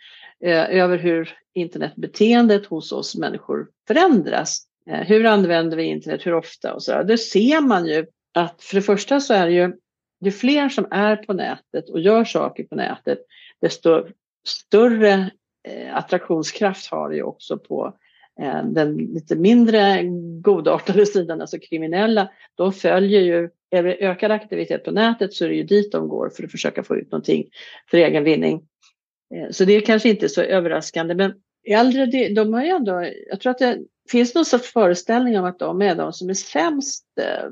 [0.44, 4.62] Eh, över hur internetbeteendet hos oss människor förändras.
[4.90, 7.04] Eh, hur använder vi internet, hur ofta och så där.
[7.04, 9.72] Det ser man ju att för det första så är det ju,
[10.24, 13.18] ju fler som är på nätet och gör saker på nätet,
[13.60, 14.04] desto
[14.46, 15.30] större
[15.68, 17.96] eh, attraktionskraft har det ju också på
[18.64, 20.02] den lite mindre
[20.40, 22.30] godartade sidan, alltså kriminella.
[22.54, 26.08] De följer ju, är det ökad aktivitet på nätet så är det ju dit de
[26.08, 27.44] går för att försöka få ut någonting
[27.90, 28.62] för egen vinning.
[29.34, 31.34] Eh, så det är kanske inte så överraskande, men
[31.66, 33.78] äldre, de har ju ändå, jag tror att det
[34.10, 37.50] finns någon sorts föreställning om att de är de som är sämst, eh,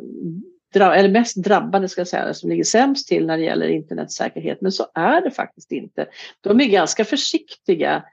[0.81, 4.61] eller mest drabbade ska jag säga, som ligger sämst till när det gäller internetsäkerhet.
[4.61, 6.07] Men så är det faktiskt inte.
[6.41, 8.05] De är ganska försiktiga.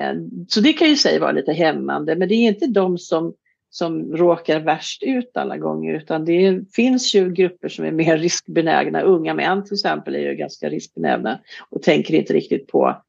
[0.00, 0.14] Eh,
[0.48, 3.34] så det kan ju säga vara lite hämmande, men det är inte de som,
[3.74, 9.00] som råkar värst ut alla gånger, utan det finns ju grupper som är mer riskbenägna.
[9.00, 13.02] Unga män till exempel är ju ganska riskbenägna och tänker inte riktigt på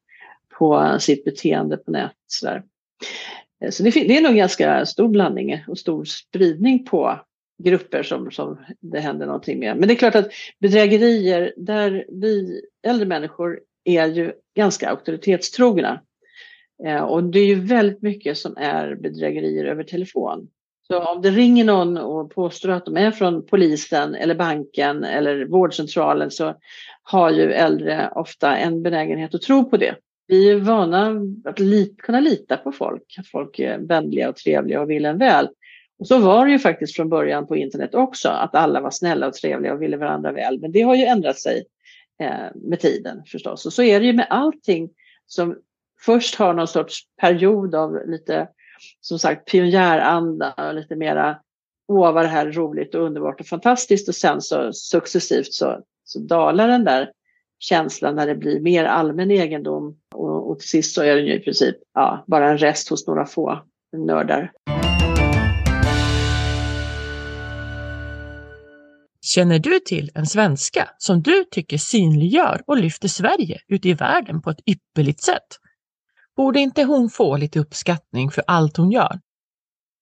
[0.58, 2.16] på sitt beteende på nätet.
[2.26, 7.20] Så, eh, så det, det, är nog ganska stor blandning och stor spridning på
[7.62, 9.76] grupper som, som det händer någonting med.
[9.76, 16.00] Men det är klart att bedrägerier där vi äldre människor är ju ganska auktoritetstrogna.
[16.84, 20.48] Eh, och det är ju väldigt mycket som är bedrägerier över telefon.
[20.86, 25.44] Så om det ringer någon och påstår att de är från polisen eller banken eller
[25.44, 26.54] vårdcentralen så
[27.02, 29.94] har ju äldre ofta en benägenhet att tro på det
[30.26, 34.80] vi är vana att lit, kunna lita på folk, att folk är vänliga och trevliga
[34.80, 35.48] och vill en väl.
[35.98, 39.26] Och så var det ju faktiskt från början på internet också, att alla var snälla
[39.26, 40.60] och trevliga och ville varandra väl.
[40.60, 41.64] Men det har ju ändrat sig
[42.20, 43.66] eh, med tiden förstås.
[43.66, 44.90] Och så är det ju med allting
[45.26, 45.56] som
[46.06, 48.48] först har någon sorts period av lite,
[49.00, 51.38] som sagt, pionjäranda och lite mera
[51.88, 55.80] åh vad det här är roligt och underbart och fantastiskt och sen så successivt så,
[56.04, 57.10] så dalar den där
[57.58, 61.34] känslan när det blir mer allmän egendom och, och till sist så är den ju
[61.34, 63.62] i princip ja, bara en rest hos några få
[63.96, 64.52] nördar.
[69.20, 74.42] Känner du till en svenska som du tycker synliggör och lyfter Sverige ute i världen
[74.42, 75.65] på ett ypperligt sätt?
[76.36, 79.20] Borde inte hon få lite uppskattning för allt hon gör?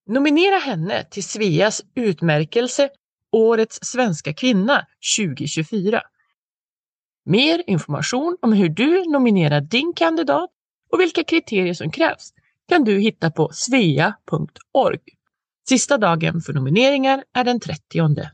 [0.07, 2.89] Nominera henne till Sveas utmärkelse
[3.33, 4.87] Årets svenska kvinna
[5.19, 6.03] 2024
[7.25, 10.51] Mer information om hur du nominerar din kandidat
[10.93, 12.33] och vilka kriterier som krävs
[12.69, 14.99] kan du hitta på svea.org.
[15.69, 17.81] Sista dagen för nomineringar är den 30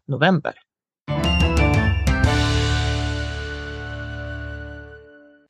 [0.06, 0.54] november.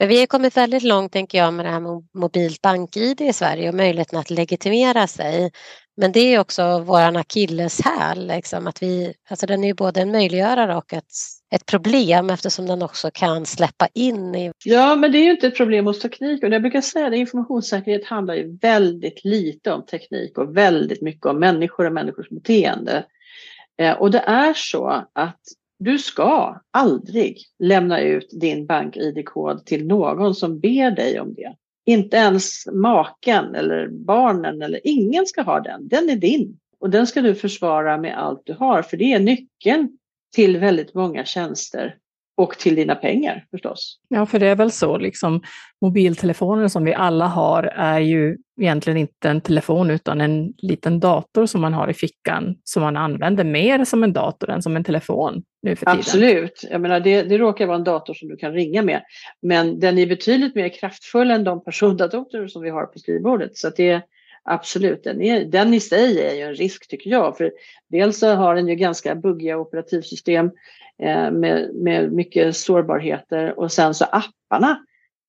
[0.00, 3.32] Men Vi har kommit väldigt långt tänker jag med det här med mobilt bank-id i
[3.32, 5.50] Sverige och möjligheten att legitimera sig.
[5.96, 10.76] Men det är också våran akilleshäl, liksom, att vi, alltså den är både en möjliggörare
[10.76, 11.12] och ett,
[11.54, 14.52] ett problem eftersom den också kan släppa in i...
[14.64, 17.14] Ja, men det är ju inte ett problem hos teknik och jag brukar säga att
[17.14, 23.04] informationssäkerhet handlar ju väldigt lite om teknik och väldigt mycket om människor och människors beteende.
[23.78, 25.40] Eh, och det är så att
[25.80, 31.54] du ska aldrig lämna ut din bank-id-kod till någon som ber dig om det.
[31.86, 35.88] Inte ens maken eller barnen eller ingen ska ha den.
[35.88, 39.20] Den är din och den ska du försvara med allt du har för det är
[39.20, 39.98] nyckeln
[40.34, 41.96] till väldigt många tjänster
[42.36, 43.98] och till dina pengar förstås.
[44.08, 45.42] Ja, för det är väl så, liksom,
[45.80, 51.46] mobiltelefonen som vi alla har är ju egentligen inte en telefon utan en liten dator
[51.46, 54.84] som man har i fickan som man använder mer som en dator än som en
[54.84, 55.98] telefon nu för tiden.
[55.98, 59.02] Absolut, jag menar det, det råkar vara en dator som du kan ringa med.
[59.42, 63.56] Men den är betydligt mer kraftfull än de persondatorer som vi har på skrivbordet.
[63.56, 64.02] Så det
[64.44, 67.36] Absolut, den, är, den i sig är ju en risk tycker jag.
[67.36, 67.52] För
[67.88, 70.50] dels så har den ju ganska buggiga operativsystem
[71.02, 74.78] eh, med, med mycket sårbarheter och sen så apparna.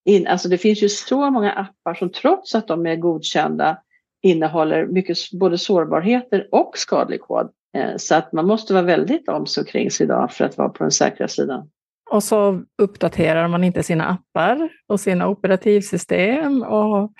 [0.05, 3.77] In, alltså det finns ju så många appar som trots att de är godkända
[4.21, 7.49] innehåller mycket både sårbarheter och skadlig kod.
[7.77, 10.69] Eh, så att man måste vara väldigt om sig kring sig idag för att vara
[10.69, 11.69] på den säkra sidan.
[12.11, 17.11] Och så uppdaterar man inte sina appar och sina operativsystem och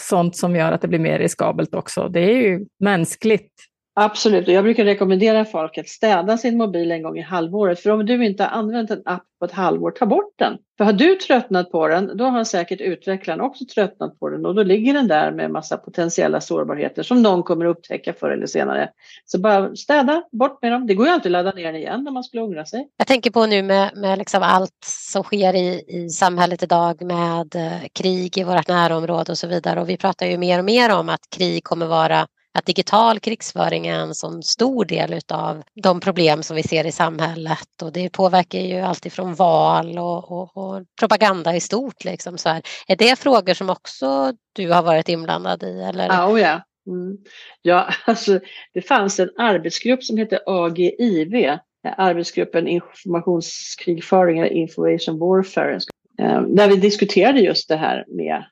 [0.00, 2.08] sånt som gör att det blir mer riskabelt också.
[2.08, 3.52] Det är ju mänskligt
[3.96, 7.80] Absolut, och jag brukar rekommendera folk att städa sin mobil en gång i halvåret.
[7.80, 10.58] För om du inte har använt en app på ett halvår, ta bort den.
[10.78, 14.54] För har du tröttnat på den, då har säkert utvecklaren också tröttnat på den och
[14.54, 18.90] då ligger den där med massa potentiella sårbarheter som någon kommer upptäcka förr eller senare.
[19.24, 20.86] Så bara städa, bort med dem.
[20.86, 22.88] Det går ju alltid att ladda ner den igen om man skulle ångra sig.
[22.96, 27.54] Jag tänker på nu med, med liksom allt som sker i, i samhället idag med
[27.54, 30.92] eh, krig i vårt närområde och så vidare och vi pratar ju mer och mer
[30.92, 32.26] om att krig kommer vara
[32.58, 36.92] att digital krigsföring är en sån stor del av de problem som vi ser i
[36.92, 42.04] samhället och det påverkar ju alltifrån val och, och, och, propaganda i stort.
[42.04, 42.62] Liksom så här.
[42.88, 45.80] Är det frågor som också du har varit inblandad i?
[45.80, 46.06] Eller?
[46.06, 46.60] Ja, oh yeah.
[46.86, 47.18] Mm.
[47.62, 48.40] ja alltså,
[48.74, 51.58] det fanns en arbetsgrupp som hette AGIV,
[51.96, 55.80] arbetsgruppen informationskrigföring eller information warfare,
[56.18, 58.44] eh, där vi diskuterade just det här med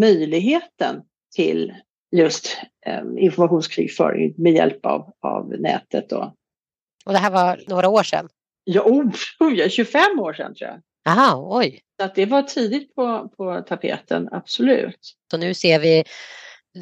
[0.00, 1.02] möjligheten
[1.34, 1.72] till
[2.10, 2.56] just
[3.18, 6.10] informationskrigföring med hjälp av, av nätet.
[6.10, 6.34] Då.
[7.06, 8.28] Och det här var några år sedan?
[8.64, 10.80] Ja, oh, 25 år sedan tror jag.
[11.12, 11.80] Aha, oj.
[12.00, 15.14] Så att det var tidigt på, på tapeten, absolut.
[15.30, 16.04] Så nu ser vi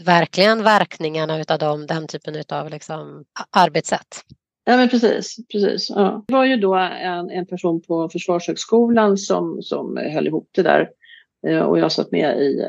[0.04, 4.24] verkligen verkningarna av dem, den typen av liksom arbetssätt.
[4.64, 5.90] Ja men precis, precis.
[5.90, 6.24] Ja.
[6.28, 10.90] Det var ju då en, en person på Försvarshögskolan som, som höll ihop det där
[11.46, 12.62] eh, och jag satt med i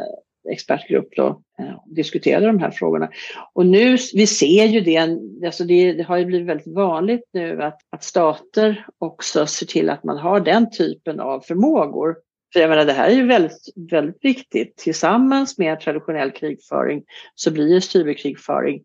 [0.52, 3.10] expertgrupp då, eh, och diskuterade de här frågorna.
[3.54, 4.98] Och nu, vi ser ju det,
[5.46, 9.90] alltså det, det har ju blivit väldigt vanligt nu att, att stater också ser till
[9.90, 12.16] att man har den typen av förmågor.
[12.54, 14.78] För jag menar, det här är ju väldigt, väldigt viktigt.
[14.78, 17.04] Tillsammans med traditionell krigföring
[17.36, 18.84] så blir ju cyberkrigföring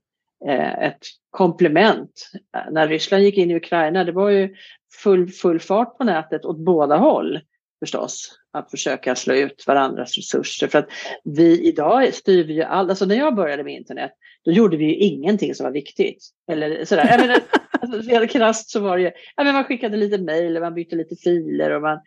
[0.48, 2.30] eh, ett komplement.
[2.70, 4.54] När Ryssland gick in i Ukraina, det var ju
[5.02, 7.40] full, full fart på nätet åt båda håll
[7.80, 10.68] förstås att försöka slå ut varandras resurser.
[10.68, 10.88] För att
[11.24, 12.90] vi idag styr vi ju allt.
[12.90, 14.10] Alltså när jag började med internet,
[14.44, 16.24] då gjorde vi ju ingenting som var viktigt.
[16.50, 17.08] Eller sådär.
[17.10, 17.38] Jag menar,
[17.80, 20.96] alltså, krasst så var det ju, ja, men man skickade lite mejl och man bytte
[20.96, 21.70] lite filer.
[21.70, 21.98] Och man,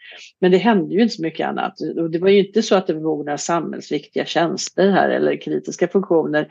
[0.42, 1.74] men det hände ju inte så mycket annat.
[1.98, 5.88] Och det var ju inte så att det var några samhällsviktiga tjänster här eller kritiska
[5.88, 6.48] funktioner.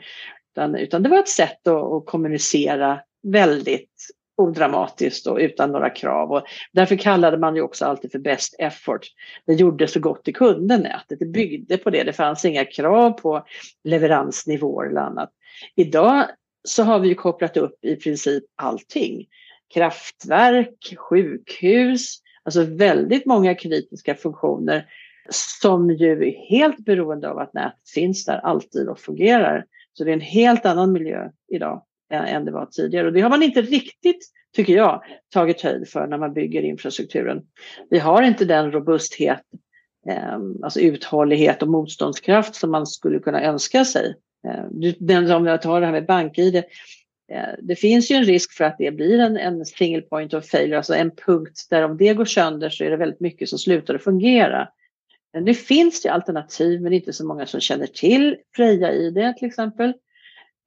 [0.55, 3.91] Utan, utan det var ett sätt att, att kommunicera väldigt
[4.37, 6.31] odramatiskt och utan några krav.
[6.31, 9.07] Och därför kallade man ju också alltid för best effort.
[9.45, 11.19] Det gjorde så gott det kunde nätet.
[11.19, 12.03] Det byggde på det.
[12.03, 13.45] Det fanns inga krav på
[13.83, 15.31] leveransnivåer eller annat.
[15.75, 16.25] Idag
[16.63, 19.25] så har vi ju kopplat upp i princip allting.
[19.73, 24.85] Kraftverk, sjukhus, alltså väldigt många kritiska funktioner
[25.61, 29.65] som ju är helt beroende av att nätet finns där alltid och fungerar.
[29.93, 33.07] Så det är en helt annan miljö idag Eh, än det var tidigare.
[33.07, 37.41] Och det har man inte riktigt, tycker jag, tagit höjd för när man bygger infrastrukturen.
[37.89, 39.41] Vi har inte den robusthet,
[40.09, 44.15] eh, alltså uthållighet och motståndskraft som man skulle kunna önska sig.
[44.47, 46.63] Eh, den, om jag tar det här med bank-id,
[47.59, 50.77] det finns ju en risk för att det blir en, en single point of failure,
[50.77, 53.95] alltså en punkt där om det går sönder så är det väldigt mycket som slutar
[53.95, 54.67] att fungera.
[55.39, 59.93] Nu finns det alternativ men inte så många som känner till Freja-id till exempel.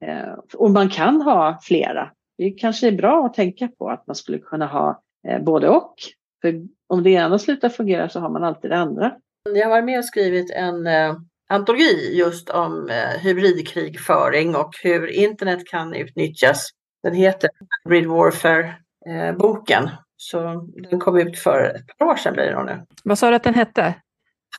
[0.05, 2.11] Eh, och man kan ha flera.
[2.37, 5.93] Det kanske är bra att tänka på att man skulle kunna ha eh, både och.
[6.41, 9.11] För om det ena slutar fungera så har man alltid det andra.
[9.55, 11.15] Jag har varit med och skrivit en eh,
[11.49, 16.69] antologi just om eh, hybridkrigföring och hur internet kan utnyttjas.
[17.03, 17.49] Den heter
[17.83, 19.83] Hybrid Warfare-boken.
[19.83, 22.85] Eh, så den kom ut för ett par år sedan blir det nog nu.
[23.03, 23.95] Vad sa du att den hette?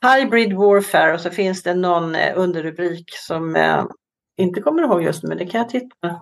[0.01, 3.55] Hybrid Warfare och så finns det någon eh, underrubrik som
[4.37, 6.21] inte kommer ihåg just nu, men det kan jag titta.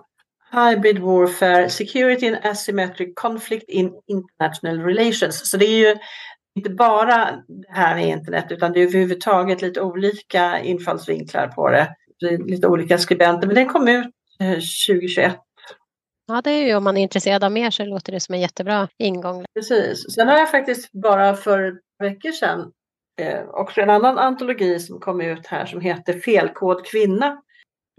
[0.52, 5.50] Hybrid Warfare, Security and Asymmetric Conflict in International Relations.
[5.50, 5.96] Så det är ju
[6.54, 11.88] inte bara det här med internet utan det är överhuvudtaget lite olika infallsvinklar på det.
[12.20, 14.06] det lite olika skribenter, men den kom ut
[14.38, 15.26] 2021.
[15.26, 15.34] Eh,
[16.26, 18.40] ja, det är ju om man är intresserad av mer så låter det som en
[18.40, 19.44] jättebra ingång.
[19.54, 20.14] Precis.
[20.14, 22.72] Sen har jag faktiskt bara för veckor sedan
[23.20, 27.42] eh, också en annan antologi som kom ut här som heter Felkod kvinna.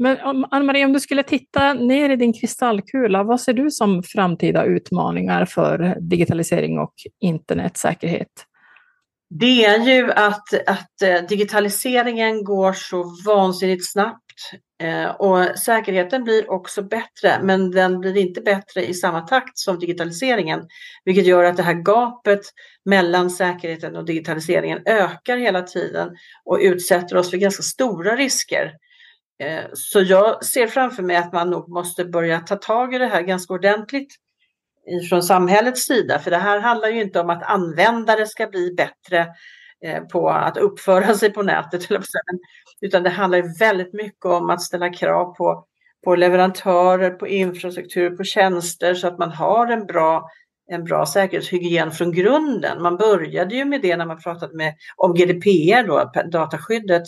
[0.02, 0.18] Men
[0.52, 5.45] Ann-Marie, om du skulle titta ner i din kristallkula, vad ser du som framtida utmaningar
[5.45, 8.28] för digitalisering och internetsäkerhet?
[9.30, 14.34] Det är ju att, att eh, digitaliseringen går så vansinnigt snabbt
[14.84, 19.80] eh, och säkerheten blir också bättre, men den blir inte bättre i samma takt som
[19.80, 20.62] digitaliseringen,
[21.06, 22.41] vilket gör att det här gapet
[22.86, 26.10] mellan säkerheten och digitaliseringen ökar hela tiden
[26.45, 28.72] och utsätter oss för ganska stora risker.
[29.42, 33.06] Eh, så jag ser framför mig att man nog måste börja ta tag i det
[33.06, 34.16] här ganska ordentligt
[35.10, 36.20] från samhällets sida.
[36.20, 39.28] För det här handlar ju inte om att användare ska bli bättre
[39.86, 41.88] eh, på att uppföra sig på nätet,
[42.82, 45.66] utan det handlar väldigt mycket om att ställa krav på,
[46.04, 50.30] på leverantörer, på infrastruktur, på tjänster så att man har en bra,
[50.72, 52.82] en bra säkerhetshygien från grunden.
[52.82, 57.04] Man började ju med det när man pratade med, om GDPR, då, dataskyddet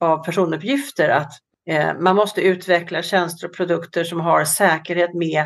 [0.00, 1.32] av personuppgifter, att
[1.70, 5.44] Eh, man måste utveckla tjänster och produkter som har säkerhet med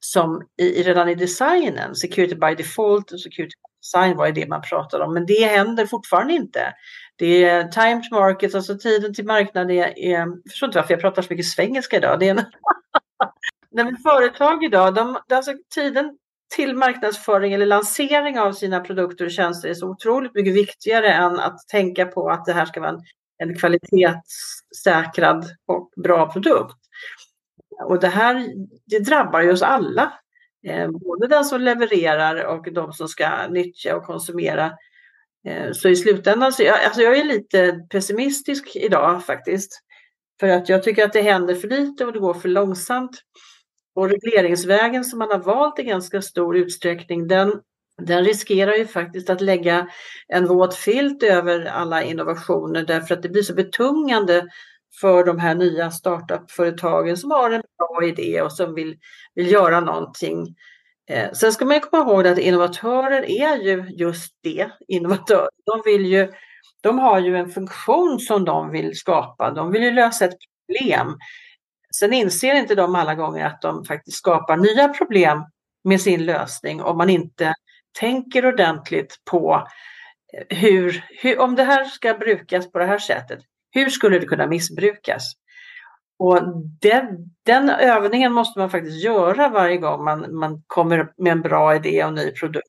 [0.00, 4.62] som i, redan i designen, security by default och security by design var det man
[4.62, 6.74] pratade om, men det händer fortfarande inte.
[7.16, 10.94] Det är time to market, alltså tiden till marknaden är, är jag förstår inte varför
[10.94, 12.20] jag pratar så mycket svengelska idag.
[12.20, 12.44] Det är en
[13.70, 16.16] Nej, företag idag, de, alltså tiden
[16.54, 21.40] till marknadsföring eller lansering av sina produkter och tjänster är så otroligt mycket viktigare än
[21.40, 23.00] att tänka på att det här ska vara en,
[23.38, 26.76] en kvalitetssäkrad och bra produkt.
[27.84, 28.48] Och det här
[28.86, 30.12] det drabbar ju oss alla.
[30.66, 34.72] Eh, både den som levererar och de som ska nyttja och konsumera.
[35.46, 39.82] Eh, så i slutändan, så jag, alltså jag är lite pessimistisk idag faktiskt.
[40.40, 43.22] För att jag tycker att det händer för lite och det går för långsamt.
[43.94, 47.60] Och regleringsvägen som man har valt i ganska stor utsträckning, den,
[48.02, 49.88] den riskerar ju faktiskt att lägga
[50.28, 54.46] en våt filt över alla innovationer därför att det blir så betungande
[55.00, 58.98] för de här nya startup-företagen som har en bra idé och som vill,
[59.34, 60.56] vill göra någonting.
[61.10, 65.48] Eh, sen ska man komma ihåg att innovatörer är ju just det, innovatörer.
[65.64, 66.32] De, vill ju,
[66.82, 70.36] de har ju en funktion som de vill skapa, de vill ju lösa ett
[70.66, 71.16] problem.
[71.96, 75.44] Sen inser inte de alla gånger att de faktiskt skapar nya problem
[75.84, 77.54] med sin lösning om man inte
[78.00, 79.66] tänker ordentligt på
[80.34, 83.38] eh, hur, hur, om det här ska brukas på det här sättet,
[83.70, 85.22] hur skulle det kunna missbrukas?
[86.18, 86.40] Och
[86.80, 87.06] den,
[87.46, 92.04] den övningen måste man faktiskt göra varje gång man, man kommer med en bra idé
[92.04, 92.66] och ny produkt.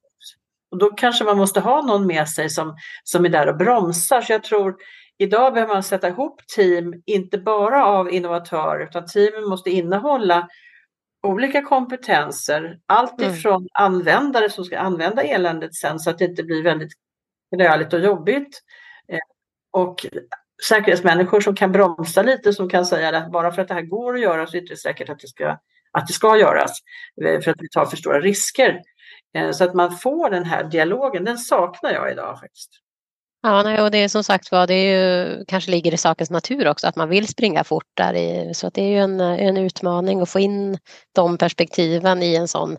[0.71, 4.21] Och då kanske man måste ha någon med sig som, som är där och bromsar.
[4.21, 4.75] Så jag tror
[5.17, 10.47] idag behöver man sätta ihop team, inte bara av innovatörer, utan teamen måste innehålla
[11.27, 12.79] olika kompetenser.
[12.85, 13.33] Allt mm.
[13.33, 13.67] ifrån mm.
[13.73, 16.91] användare som ska använda eländet sen så att det inte blir väldigt
[17.55, 18.61] gnöligt och jobbigt.
[19.11, 19.19] Eh,
[19.71, 20.05] och
[20.67, 24.13] säkerhetsmänniskor som kan bromsa lite, som kan säga att bara för att det här går
[24.13, 25.49] att göra så är det inte säkert att det ska,
[25.91, 26.71] att det ska göras
[27.25, 28.81] eh, för att vi tar för stora risker.
[29.35, 32.71] Eh, så att man får den här dialogen, den saknar jag idag faktiskt.
[33.41, 36.29] Ja, nej, och det är som sagt var, det är ju, kanske ligger i sakens
[36.29, 38.13] natur också att man vill springa fort där.
[38.13, 40.77] I, så det är ju en, en utmaning att få in
[41.15, 42.77] de perspektiven i en sån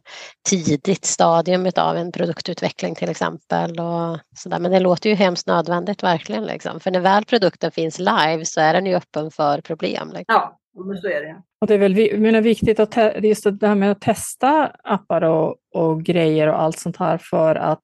[0.49, 3.71] tidigt stadium av en produktutveckling till exempel.
[3.71, 4.59] Och så där.
[4.59, 6.45] Men det låter ju hemskt nödvändigt verkligen.
[6.45, 6.81] Liksom.
[6.81, 10.09] För när väl produkten finns live så är den ju öppen för problem.
[10.09, 10.25] Liksom.
[10.27, 11.43] Ja, men så är det.
[11.61, 15.57] Och det är väl menar, viktigt att just det här med att testa appar och,
[15.75, 17.83] och grejer och allt sånt här för att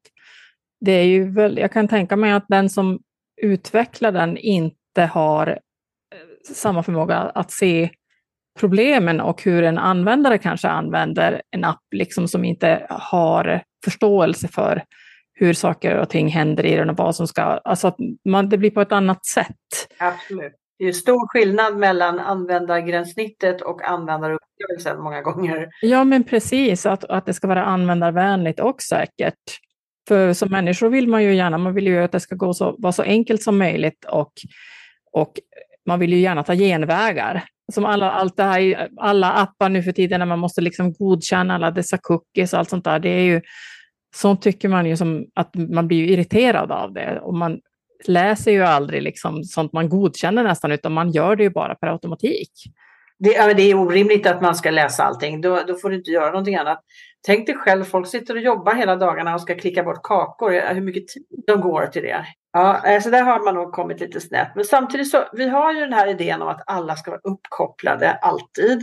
[0.80, 2.98] det är ju väl, jag kan tänka mig att den som
[3.42, 7.90] utvecklar den inte har eh, samma förmåga att se
[8.58, 14.82] problemen och hur en användare kanske använder en app liksom som inte har förståelse för
[15.34, 17.42] hur saker och ting händer i den och vad som ska...
[17.42, 19.56] Alltså att man, det blir på ett annat sätt.
[19.98, 20.52] Absolut.
[20.78, 25.68] Det är stor skillnad mellan användargränssnittet och användarupplevelsen många gånger.
[25.82, 26.86] Ja, men precis.
[26.86, 29.34] Att, att det ska vara användarvänligt och säkert.
[30.08, 32.76] För som människor vill man ju gärna, man vill ju att det ska gå så,
[32.78, 34.32] vara så enkelt som möjligt och,
[35.12, 35.32] och
[35.86, 37.44] man vill ju gärna ta genvägar.
[37.72, 41.54] Som alla, allt det här, alla appar nu för tiden när man måste liksom godkänna
[41.54, 43.40] alla dessa cookies och allt sånt där, det är ju
[44.14, 47.60] sånt tycker man ju som att man blir irriterad av det och man
[48.06, 51.88] läser ju aldrig liksom sånt man godkänner nästan utan man gör det ju bara per
[51.88, 52.50] automatik.
[53.18, 56.30] Det, det är orimligt att man ska läsa allting, då, då får du inte göra
[56.30, 56.80] någonting annat.
[57.26, 60.74] Tänk dig själv, folk sitter och jobbar hela dagarna och ska klicka bort kakor.
[60.74, 62.26] Hur mycket tid de går till det.
[62.52, 64.48] Ja, eh, så alltså där har man nog kommit lite snett.
[64.54, 68.12] Men samtidigt så, vi har ju den här idén om att alla ska vara uppkopplade
[68.12, 68.82] alltid.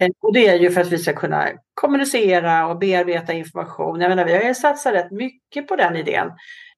[0.00, 4.00] Eh, och det är ju för att vi ska kunna kommunicera och bearbeta information.
[4.00, 6.30] Jag menar, vi har ju satsat rätt mycket på den idén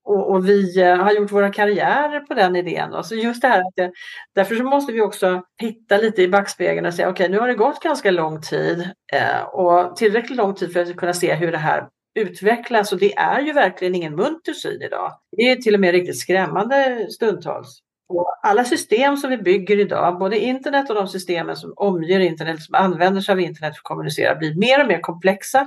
[0.05, 2.95] och, och, vi eh, har gjort våra karriärer på den idén.
[2.95, 3.93] Och så just det här att det,
[4.35, 7.49] därför så måste vi också hitta lite i backspegeln och säga okej, okay, nu har
[7.49, 11.53] det gått ganska lång tid eh, och tillräckligt lång tid för att kunna se hur
[11.53, 15.13] det här utvecklas och det är ju verkligen ingen munter syn idag.
[15.37, 17.79] Det är till och med riktigt skrämmande stundtals.
[18.09, 22.63] Och alla system som vi bygger idag, både internet och de systemen som omger internet,
[22.63, 25.61] som använder sig av internet för att kommunicera, blir mer och mer komplexa.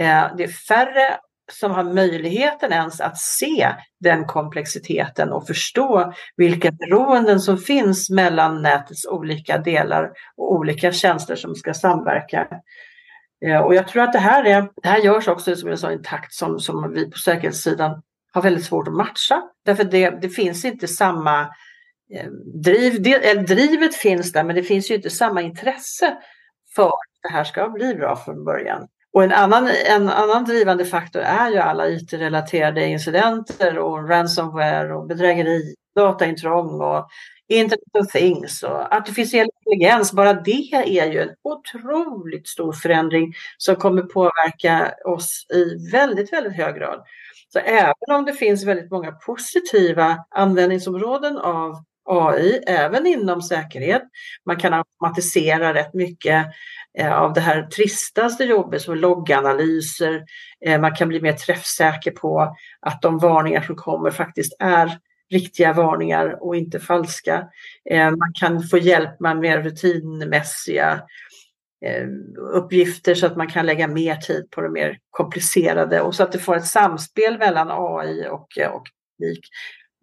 [0.00, 1.18] Eh, det är färre
[1.52, 3.68] som har möjligheten ens att se
[4.00, 11.36] den komplexiteten och förstå vilka beroenden som finns mellan nätets olika delar och olika tjänster
[11.36, 12.48] som ska samverka.
[13.46, 15.90] Eh, och jag tror att det här, är, det här görs också som jag sa,
[15.90, 19.42] i en takt som, som vi på säkerhetssidan har väldigt svårt att matcha.
[19.64, 21.40] Därför det, det finns inte samma
[22.14, 22.30] eh,
[22.64, 26.16] driv, det, drivet finns där men det finns ju inte samma intresse
[26.74, 28.88] för att det här ska bli bra från början.
[29.16, 35.06] Och en annan, en annan drivande faktor är ju alla IT-relaterade incidenter och ransomware och
[35.06, 37.08] bedrägeri, dataintrång och
[37.48, 40.12] Internet of Things och artificiell intelligens.
[40.12, 46.56] Bara det är ju en otroligt stor förändring som kommer påverka oss i väldigt, väldigt
[46.56, 47.04] hög grad.
[47.52, 54.02] Så även om det finns väldigt många positiva användningsområden av AI, även inom säkerhet.
[54.46, 56.46] Man kan automatisera rätt mycket
[56.98, 60.24] eh, av det här tristaste jobbet som logganalyser.
[60.66, 64.98] Eh, man kan bli mer träffsäker på att de varningar som kommer faktiskt är
[65.30, 67.48] riktiga varningar och inte falska.
[67.90, 71.02] Eh, man kan få hjälp med mer rutinmässiga
[72.52, 76.32] uppgifter så att man kan lägga mer tid på det mer komplicerade och så att
[76.32, 78.86] det får ett samspel mellan AI och, och
[79.18, 79.48] teknik.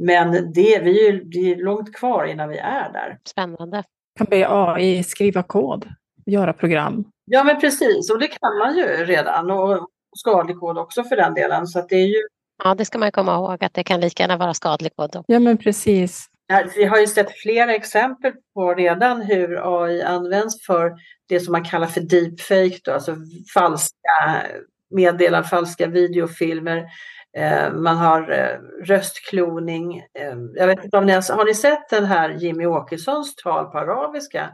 [0.05, 3.17] Men det, vi är, det är långt kvar innan vi är där.
[3.27, 3.83] Spännande.
[4.17, 5.89] Kan be AI skriva kod,
[6.25, 7.05] göra program.
[7.25, 9.51] Ja men precis, och det kan man ju redan.
[9.51, 9.87] Och
[10.17, 11.67] skadlig kod också för den delen.
[11.67, 12.21] Så det är ju...
[12.63, 15.11] Ja, det ska man komma ihåg att det kan lika gärna vara skadlig kod.
[15.11, 15.23] Då.
[15.27, 16.27] Ja men precis.
[16.75, 20.91] Vi har ju sett flera exempel på redan hur AI används för
[21.29, 23.15] det som man kallar för deepfake, då, alltså
[23.53, 24.43] falska
[24.95, 26.83] meddelanden, falska videofilmer
[27.73, 29.97] man har eh, röstkloning.
[29.97, 33.65] Eh, jag vet inte om ni har, har ni sett den här Jimmy Åkessons tal
[33.65, 34.49] på arabiska?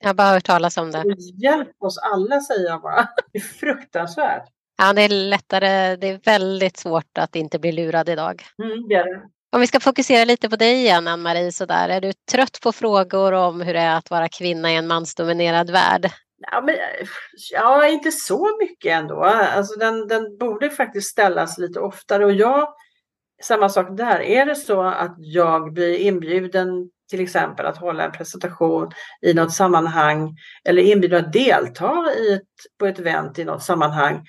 [0.00, 1.04] Jag har bara hört talas om det.
[1.42, 3.08] Hjälp oss alla säger jag bara.
[3.32, 4.48] Det är fruktansvärt.
[4.78, 5.96] Ja, det är lättare.
[5.96, 8.42] Det är väldigt svårt att inte bli lurad idag.
[8.62, 9.22] Mm, det är det.
[9.52, 11.88] Om vi ska fokusera lite på dig igen, Ann-Marie, sådär.
[11.88, 15.70] är du trött på frågor om hur det är att vara kvinna i en mansdominerad
[15.70, 16.10] värld?
[16.40, 16.76] Ja, men,
[17.52, 19.24] ja, inte så mycket ändå.
[19.24, 22.24] Alltså den, den borde faktiskt ställas lite oftare.
[22.24, 22.68] Och jag,
[23.42, 28.12] samma sak där, är det så att jag blir inbjuden till exempel att hålla en
[28.12, 28.90] presentation
[29.22, 34.24] i något sammanhang eller inbjuden att delta i ett, på ett event i något sammanhang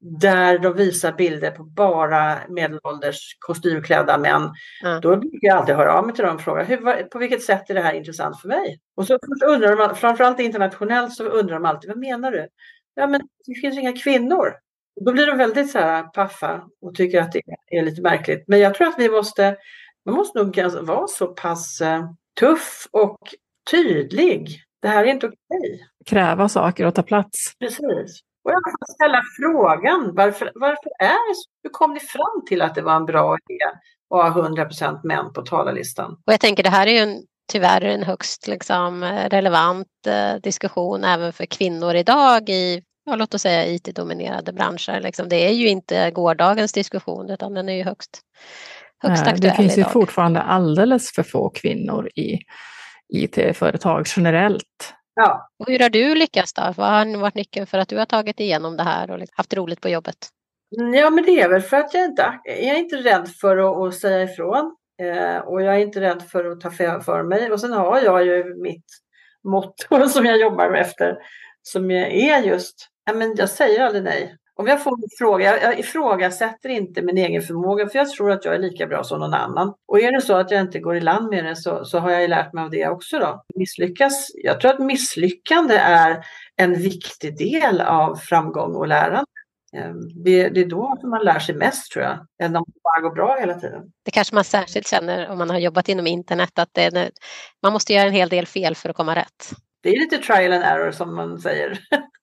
[0.00, 4.50] där de visar bilder på bara medelålders kostymklädda män.
[4.84, 5.00] Mm.
[5.00, 7.70] Då brukar jag alltid höra av mig till dem och fråga hur, på vilket sätt
[7.70, 8.80] är det här intressant för mig?
[8.96, 12.48] Och så undrar man, framförallt internationellt så undrar de alltid, vad menar du?
[12.94, 14.54] Ja men det finns inga kvinnor.
[15.00, 18.44] Då blir de väldigt så här paffa och tycker att det är lite märkligt.
[18.46, 19.56] Men jag tror att vi måste,
[20.04, 23.18] man måste nog vara så pass uh, tuff och
[23.70, 24.62] tydlig.
[24.82, 25.38] Det här är inte okej.
[25.48, 25.78] Okay.
[26.06, 27.52] Kräva saker och ta plats.
[27.58, 28.22] Precis.
[28.48, 31.50] Och jag får ställa frågan, varför, varför är det så?
[31.62, 33.58] Hur kom ni fram till att det var en bra idé
[34.14, 36.12] att ha 100% män på talarlistan?
[36.26, 37.22] Och jag tänker det här är ju en,
[37.52, 43.42] tyvärr en högst liksom, relevant eh, diskussion även för kvinnor idag i ja, låt oss
[43.42, 45.00] säga IT-dominerade branscher.
[45.00, 45.28] Liksom.
[45.28, 48.20] Det är ju inte gårdagens diskussion utan den är ju högst,
[49.02, 49.88] högst Nej, aktuell Det finns idag.
[49.88, 52.38] ju fortfarande alldeles för få kvinnor i
[53.08, 54.94] IT-företag generellt.
[55.20, 55.50] Ja.
[55.58, 56.62] Och hur har du lyckats då?
[56.76, 59.54] Vad har varit nyckeln för att du har tagit igenom det här och liksom haft
[59.54, 60.16] roligt på jobbet?
[60.68, 63.88] Ja, men det är väl för att jag inte jag är inte rädd för att,
[63.88, 64.76] att säga ifrån.
[65.02, 67.52] Eh, och jag är inte rädd för att ta för mig.
[67.52, 68.84] Och sen har jag ju mitt
[69.44, 71.18] motto som jag jobbar efter.
[71.62, 74.36] Som är just, ja, men jag säger aldrig nej.
[74.58, 78.44] Om jag får en fråga, jag ifrågasätter inte min egen förmåga för jag tror att
[78.44, 79.74] jag är lika bra som någon annan.
[79.88, 82.10] Och är det så att jag inte går i land med det så, så har
[82.10, 83.44] jag lärt mig av det också då.
[83.54, 86.24] Misslyckas, jag tror att misslyckande är
[86.56, 89.24] en viktig del av framgång och lärande.
[89.76, 93.00] Ehm, det, det är då man lär sig mest tror jag, än om det bara
[93.00, 93.82] går bra hela tiden.
[94.04, 97.10] Det kanske man särskilt känner om man har jobbat inom internet att det,
[97.62, 99.50] man måste göra en hel del fel för att komma rätt.
[99.82, 101.78] Det är lite trial and error som man säger.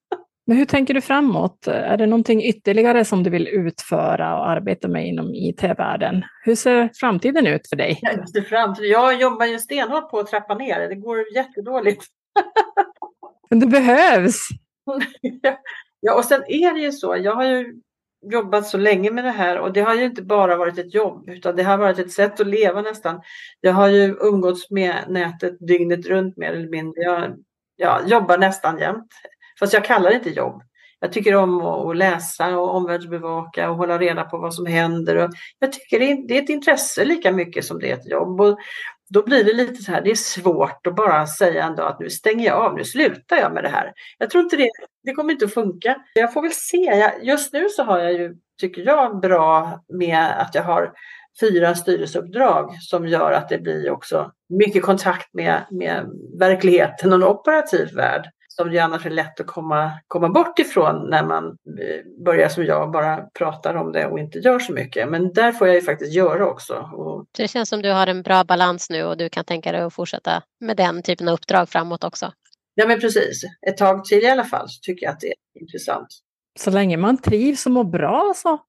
[0.47, 1.67] Men hur tänker du framåt?
[1.67, 6.23] Är det någonting ytterligare som du vill utföra och arbeta med inom IT-världen?
[6.43, 7.99] Hur ser framtiden ut för dig?
[8.01, 8.75] Ja.
[8.79, 10.89] Jag jobbar ju stenhårt på att trappa ner.
[10.89, 12.05] Det går jättedåligt.
[13.49, 14.47] Men det behövs!
[15.99, 17.17] ja, och sen är det ju så.
[17.17, 17.73] Jag har ju
[18.31, 21.29] jobbat så länge med det här och det har ju inte bara varit ett jobb
[21.29, 23.21] utan det har varit ett sätt att leva nästan.
[23.61, 27.01] Jag har ju umgåtts med nätet dygnet runt mer eller mindre.
[27.01, 27.35] Jag,
[27.75, 29.07] jag jobbar nästan jämt.
[29.60, 30.62] Fast jag kallar det inte jobb.
[30.99, 35.16] Jag tycker om att läsa och omvärldsbevaka och hålla reda på vad som händer.
[35.16, 35.30] Och
[35.60, 38.41] jag tycker det är ett intresse lika mycket som det är ett jobb.
[38.41, 38.58] Och
[39.10, 41.99] då blir det lite så här, det är svårt att bara säga en dag att
[41.99, 43.93] nu stänger jag av, nu slutar jag med det här.
[44.18, 44.70] Jag tror inte det,
[45.03, 45.95] det kommer inte att funka.
[46.14, 47.12] Jag får väl se.
[47.22, 50.91] just nu så har jag ju, tycker jag, bra med att jag har
[51.39, 56.06] fyra styrelseuppdrag som gör att det blir också mycket kontakt med, med
[56.39, 61.10] verkligheten och en operativ värld som det annars är lätt att komma, komma bort ifrån
[61.10, 65.10] när man eh, börjar som jag bara pratar om det och inte gör så mycket.
[65.10, 66.74] Men där får jag ju faktiskt göra också.
[66.74, 67.26] Och...
[67.38, 69.93] Det känns som du har en bra balans nu och du kan tänka dig att
[69.93, 72.32] fortsätta med den typen av uppdrag framåt också.
[72.76, 75.62] Ja men precis, ett tag till i alla fall så tycker jag att det är
[75.62, 76.08] intressant.
[76.60, 78.60] Så länge man trivs och mår bra så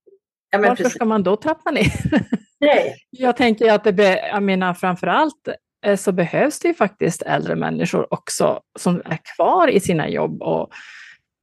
[0.50, 0.94] ja, varför precis.
[0.94, 1.92] ska man då trappa ner?
[2.60, 2.96] Nej.
[3.10, 5.54] Jag tänker att det, jag menar framför allt Eh,
[5.86, 10.42] Eh, så behövs det ju faktiskt äldre människor också som är kvar i sina jobb
[10.42, 10.70] och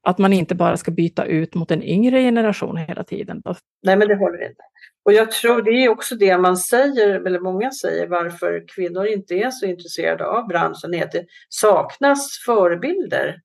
[0.08, 3.41] att man inte bara ska byta ut mot en yngre generation hela tiden.
[3.84, 4.64] Nej, men det håller inte.
[5.06, 9.36] Och jag tror det är också det man säger, eller många säger, varför kvinnor inte
[9.36, 13.41] är så intresserade av branschen, är att det saknas förebilder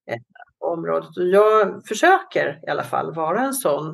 [0.61, 1.17] på området.
[1.17, 3.89] Och jag försöker i alla fall vara en sån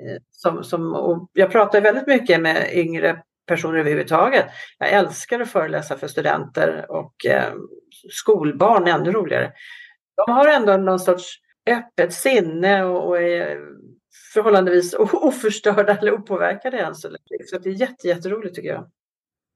[0.00, 4.46] eh, som, som jag pratar väldigt mycket med yngre personer överhuvudtaget.
[4.78, 7.52] Jag älskar att föreläsa för studenter och eh,
[8.10, 9.52] skolbarn, ännu roligare.
[10.26, 11.38] De har ändå någon sorts
[11.70, 13.58] öppet sinne och, och är
[14.34, 17.44] förhållandevis oförstörda eller opåverkade än så länge.
[17.44, 18.90] Så det är jätte, jätteroligt tycker jag.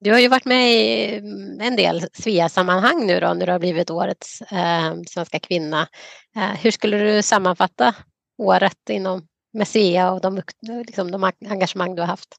[0.00, 3.58] Du har ju varit med i mm, en del Svea-sammanhang nu då när du har
[3.58, 5.88] blivit årets eh, svenska kvinna.
[6.36, 7.94] Eh, hur skulle du sammanfatta
[8.38, 10.42] året inom med Svea och de,
[10.86, 12.36] liksom, de engagemang du har haft?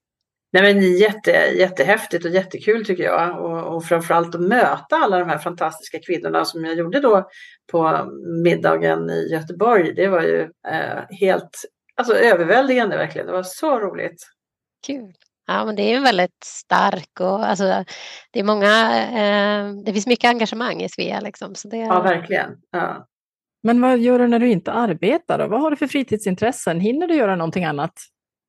[0.51, 3.45] Nej, men jätte, jättehäftigt och jättekul tycker jag.
[3.45, 7.29] Och, och framförallt att möta alla de här fantastiska kvinnorna som jag gjorde då
[7.71, 8.11] på
[8.43, 9.93] middagen i Göteborg.
[9.93, 13.27] Det var ju eh, helt alltså, överväldigande verkligen.
[13.27, 14.23] Det var så roligt.
[14.87, 15.13] Kul.
[15.47, 17.83] Ja, men det är ju väldigt stark och alltså,
[18.31, 21.55] det är många, eh, det finns mycket engagemang i Svea liksom.
[21.55, 21.77] Så det...
[21.77, 22.51] Ja, verkligen.
[22.71, 23.07] Ja.
[23.63, 25.47] Men vad gör du när du inte arbetar då?
[25.47, 26.79] Vad har du för fritidsintressen?
[26.79, 27.93] Hinner du göra någonting annat?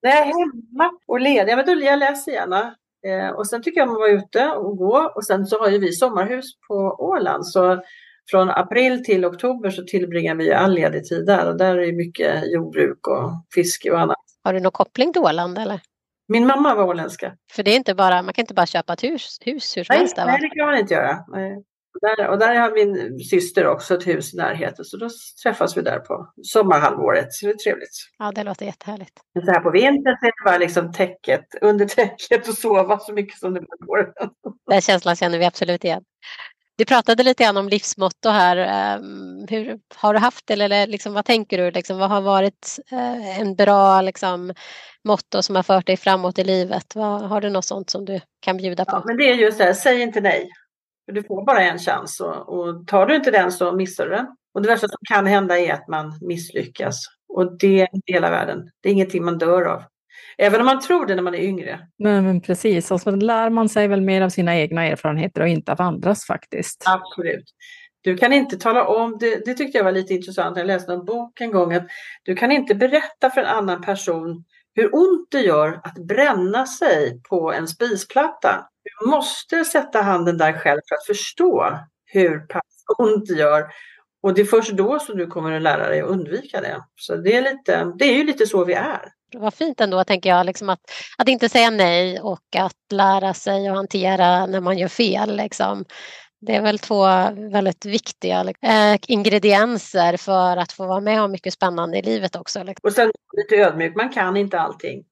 [0.03, 1.53] Nej, hemma och ledig.
[1.53, 2.75] Jag, jag läser gärna.
[3.07, 5.13] Eh, och sen tycker jag om att vara ute och gå.
[5.15, 7.47] Och sen så har ju vi sommarhus på Åland.
[7.47, 7.83] Så
[8.31, 11.49] från april till oktober så tillbringar vi all ledig tid där.
[11.49, 14.17] Och där är det mycket jordbruk och fiske och annat.
[14.45, 15.81] Har du någon koppling till Åland eller?
[16.29, 17.33] Min mamma var åländska.
[17.53, 19.97] För det är inte bara, man kan inte bara köpa ett hus, hus hur som
[19.97, 21.25] helst där, Nej, det kan man inte göra.
[21.29, 21.65] Nej.
[22.01, 25.09] Där, och där har min syster också ett hus i närheten så då
[25.43, 27.32] träffas vi där på sommarhalvåret.
[27.32, 27.91] Så det är trevligt.
[28.18, 29.12] Ja, det låter jättehärligt.
[29.34, 32.99] Men så här på vintern så är det bara liksom täcket, under täcket och sova
[32.99, 34.12] så mycket som det går.
[34.70, 36.03] Den känslan känner vi absolut igen.
[36.80, 38.57] Du pratade lite grann om livsmotto här.
[38.57, 41.70] Ehm, hur, har du haft det eller liksom, vad tänker du?
[41.70, 44.55] Liksom, vad har varit eh, en bra liksom,
[45.05, 46.95] motto som har fört dig framåt i livet?
[46.95, 48.97] Vad, har du något sånt som du kan bjuda på?
[48.97, 50.51] Ja, men det är just det här, säg inte nej.
[51.13, 54.27] Du får bara en chans och, och tar du inte den så missar du den.
[54.55, 56.97] Och det värsta som kan hända är att man misslyckas.
[57.29, 58.71] Och det är inte hela världen.
[58.81, 59.83] Det är ingenting man dör av.
[60.39, 61.81] Även om man tror det när man är yngre.
[61.99, 65.49] Nej, men precis, och så lär man sig väl mer av sina egna erfarenheter och
[65.49, 66.85] inte av andras faktiskt.
[66.87, 67.45] Absolut.
[68.01, 71.05] Du kan inte tala om, det, det tyckte jag var lite intressant, jag läste en
[71.05, 71.87] bok en gång, att
[72.23, 74.45] du kan inte berätta för en annan person
[74.75, 78.69] hur ont det gör att bränna sig på en spisplatta.
[78.83, 83.66] Du måste sätta handen där själv för att förstå hur pass ont det gör.
[84.22, 86.85] Och det är först då som du kommer att lära dig att undvika det.
[86.97, 89.12] Så det är, lite, det är ju lite så vi är.
[89.37, 90.81] Vad fint ändå, tänker jag, liksom att,
[91.18, 95.37] att inte säga nej och att lära sig att hantera när man gör fel.
[95.37, 95.85] Liksom.
[96.41, 97.05] Det är väl två
[97.53, 102.62] väldigt viktiga eh, ingredienser för att få vara med om mycket spännande i livet också.
[102.62, 102.89] Liksom.
[102.89, 105.05] Och sen lite ödmjuk, man kan inte allting.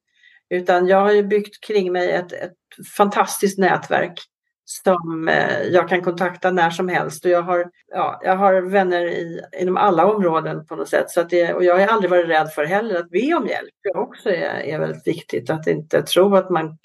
[0.51, 2.53] Utan jag har ju byggt kring mig ett, ett
[2.97, 4.21] fantastiskt nätverk
[4.65, 7.25] som eh, jag kan kontakta när som helst.
[7.25, 11.11] Och jag har, ja, jag har vänner i, inom alla områden på något sätt.
[11.11, 13.71] Så att det, och jag har aldrig varit rädd för heller att be om hjälp.
[13.83, 16.79] Det också är, är väldigt viktigt att inte tro att man,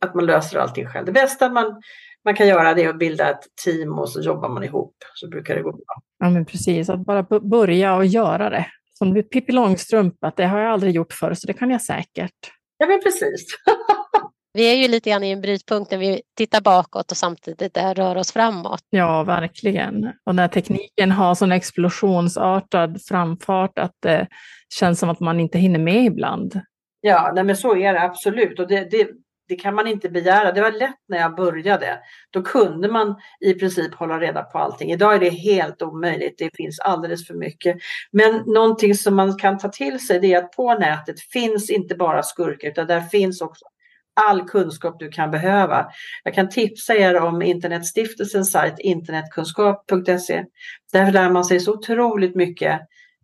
[0.00, 1.06] att man löser allting själv.
[1.06, 1.82] Det bästa man,
[2.24, 4.94] man kan göra det är att bilda ett team och så jobbar man ihop.
[5.14, 6.02] Så brukar det gå bra.
[6.18, 8.66] Ja men precis, att bara börja och göra det.
[8.94, 12.57] Som Pippi Långstrump, att det har jag aldrig gjort förr så det kan jag säkert.
[12.78, 13.46] Ja, men precis.
[14.52, 18.16] vi är ju lite grann i en brytpunkt när vi tittar bakåt och samtidigt rör
[18.16, 18.82] oss framåt.
[18.90, 20.12] Ja, verkligen.
[20.24, 24.26] Och när tekniken har sån explosionsartad framfart att det
[24.74, 26.60] känns som att man inte hinner med ibland.
[27.00, 28.58] Ja, nej men så är det absolut.
[28.58, 29.08] Och det, det,
[29.48, 30.52] det kan man inte begära.
[30.52, 31.98] Det var lätt när jag började.
[32.30, 34.90] Då kunde man i princip hålla reda på allting.
[34.92, 36.38] Idag är det helt omöjligt.
[36.38, 37.76] Det finns alldeles för mycket.
[38.10, 41.94] Men någonting som man kan ta till sig det är att på nätet finns inte
[41.94, 43.64] bara skurkar utan där finns också
[44.26, 45.86] all kunskap du kan behöva.
[46.24, 50.44] Jag kan tipsa er om Internetstiftelsens sajt internetkunskap.se.
[50.92, 52.80] Där lär man sig så otroligt mycket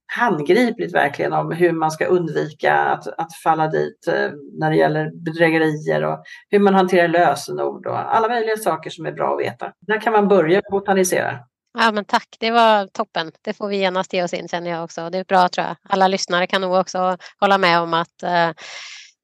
[0.06, 5.10] handgripligt verkligen om hur man ska undvika att, att falla dit eh, när det gäller
[5.24, 9.72] bedrägerier och hur man hanterar lösenord och alla möjliga saker som är bra att veta.
[9.80, 11.38] Där kan man börja botanisera.
[11.78, 13.32] Ja men tack, det var toppen.
[13.42, 15.10] Det får vi genast ge oss in känner jag också.
[15.10, 15.76] Det är bra tror jag.
[15.88, 18.48] Alla lyssnare kan nog också hålla med om att, eh,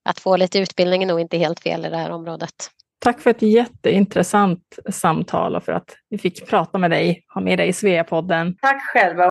[0.04, 2.70] att få lite utbildning är nog inte helt fel i det här området.
[2.98, 7.58] Tack för ett jätteintressant samtal och för att vi fick prata med dig, ha med
[7.58, 8.56] dig i Sveapodden.
[8.62, 9.30] Tack själva.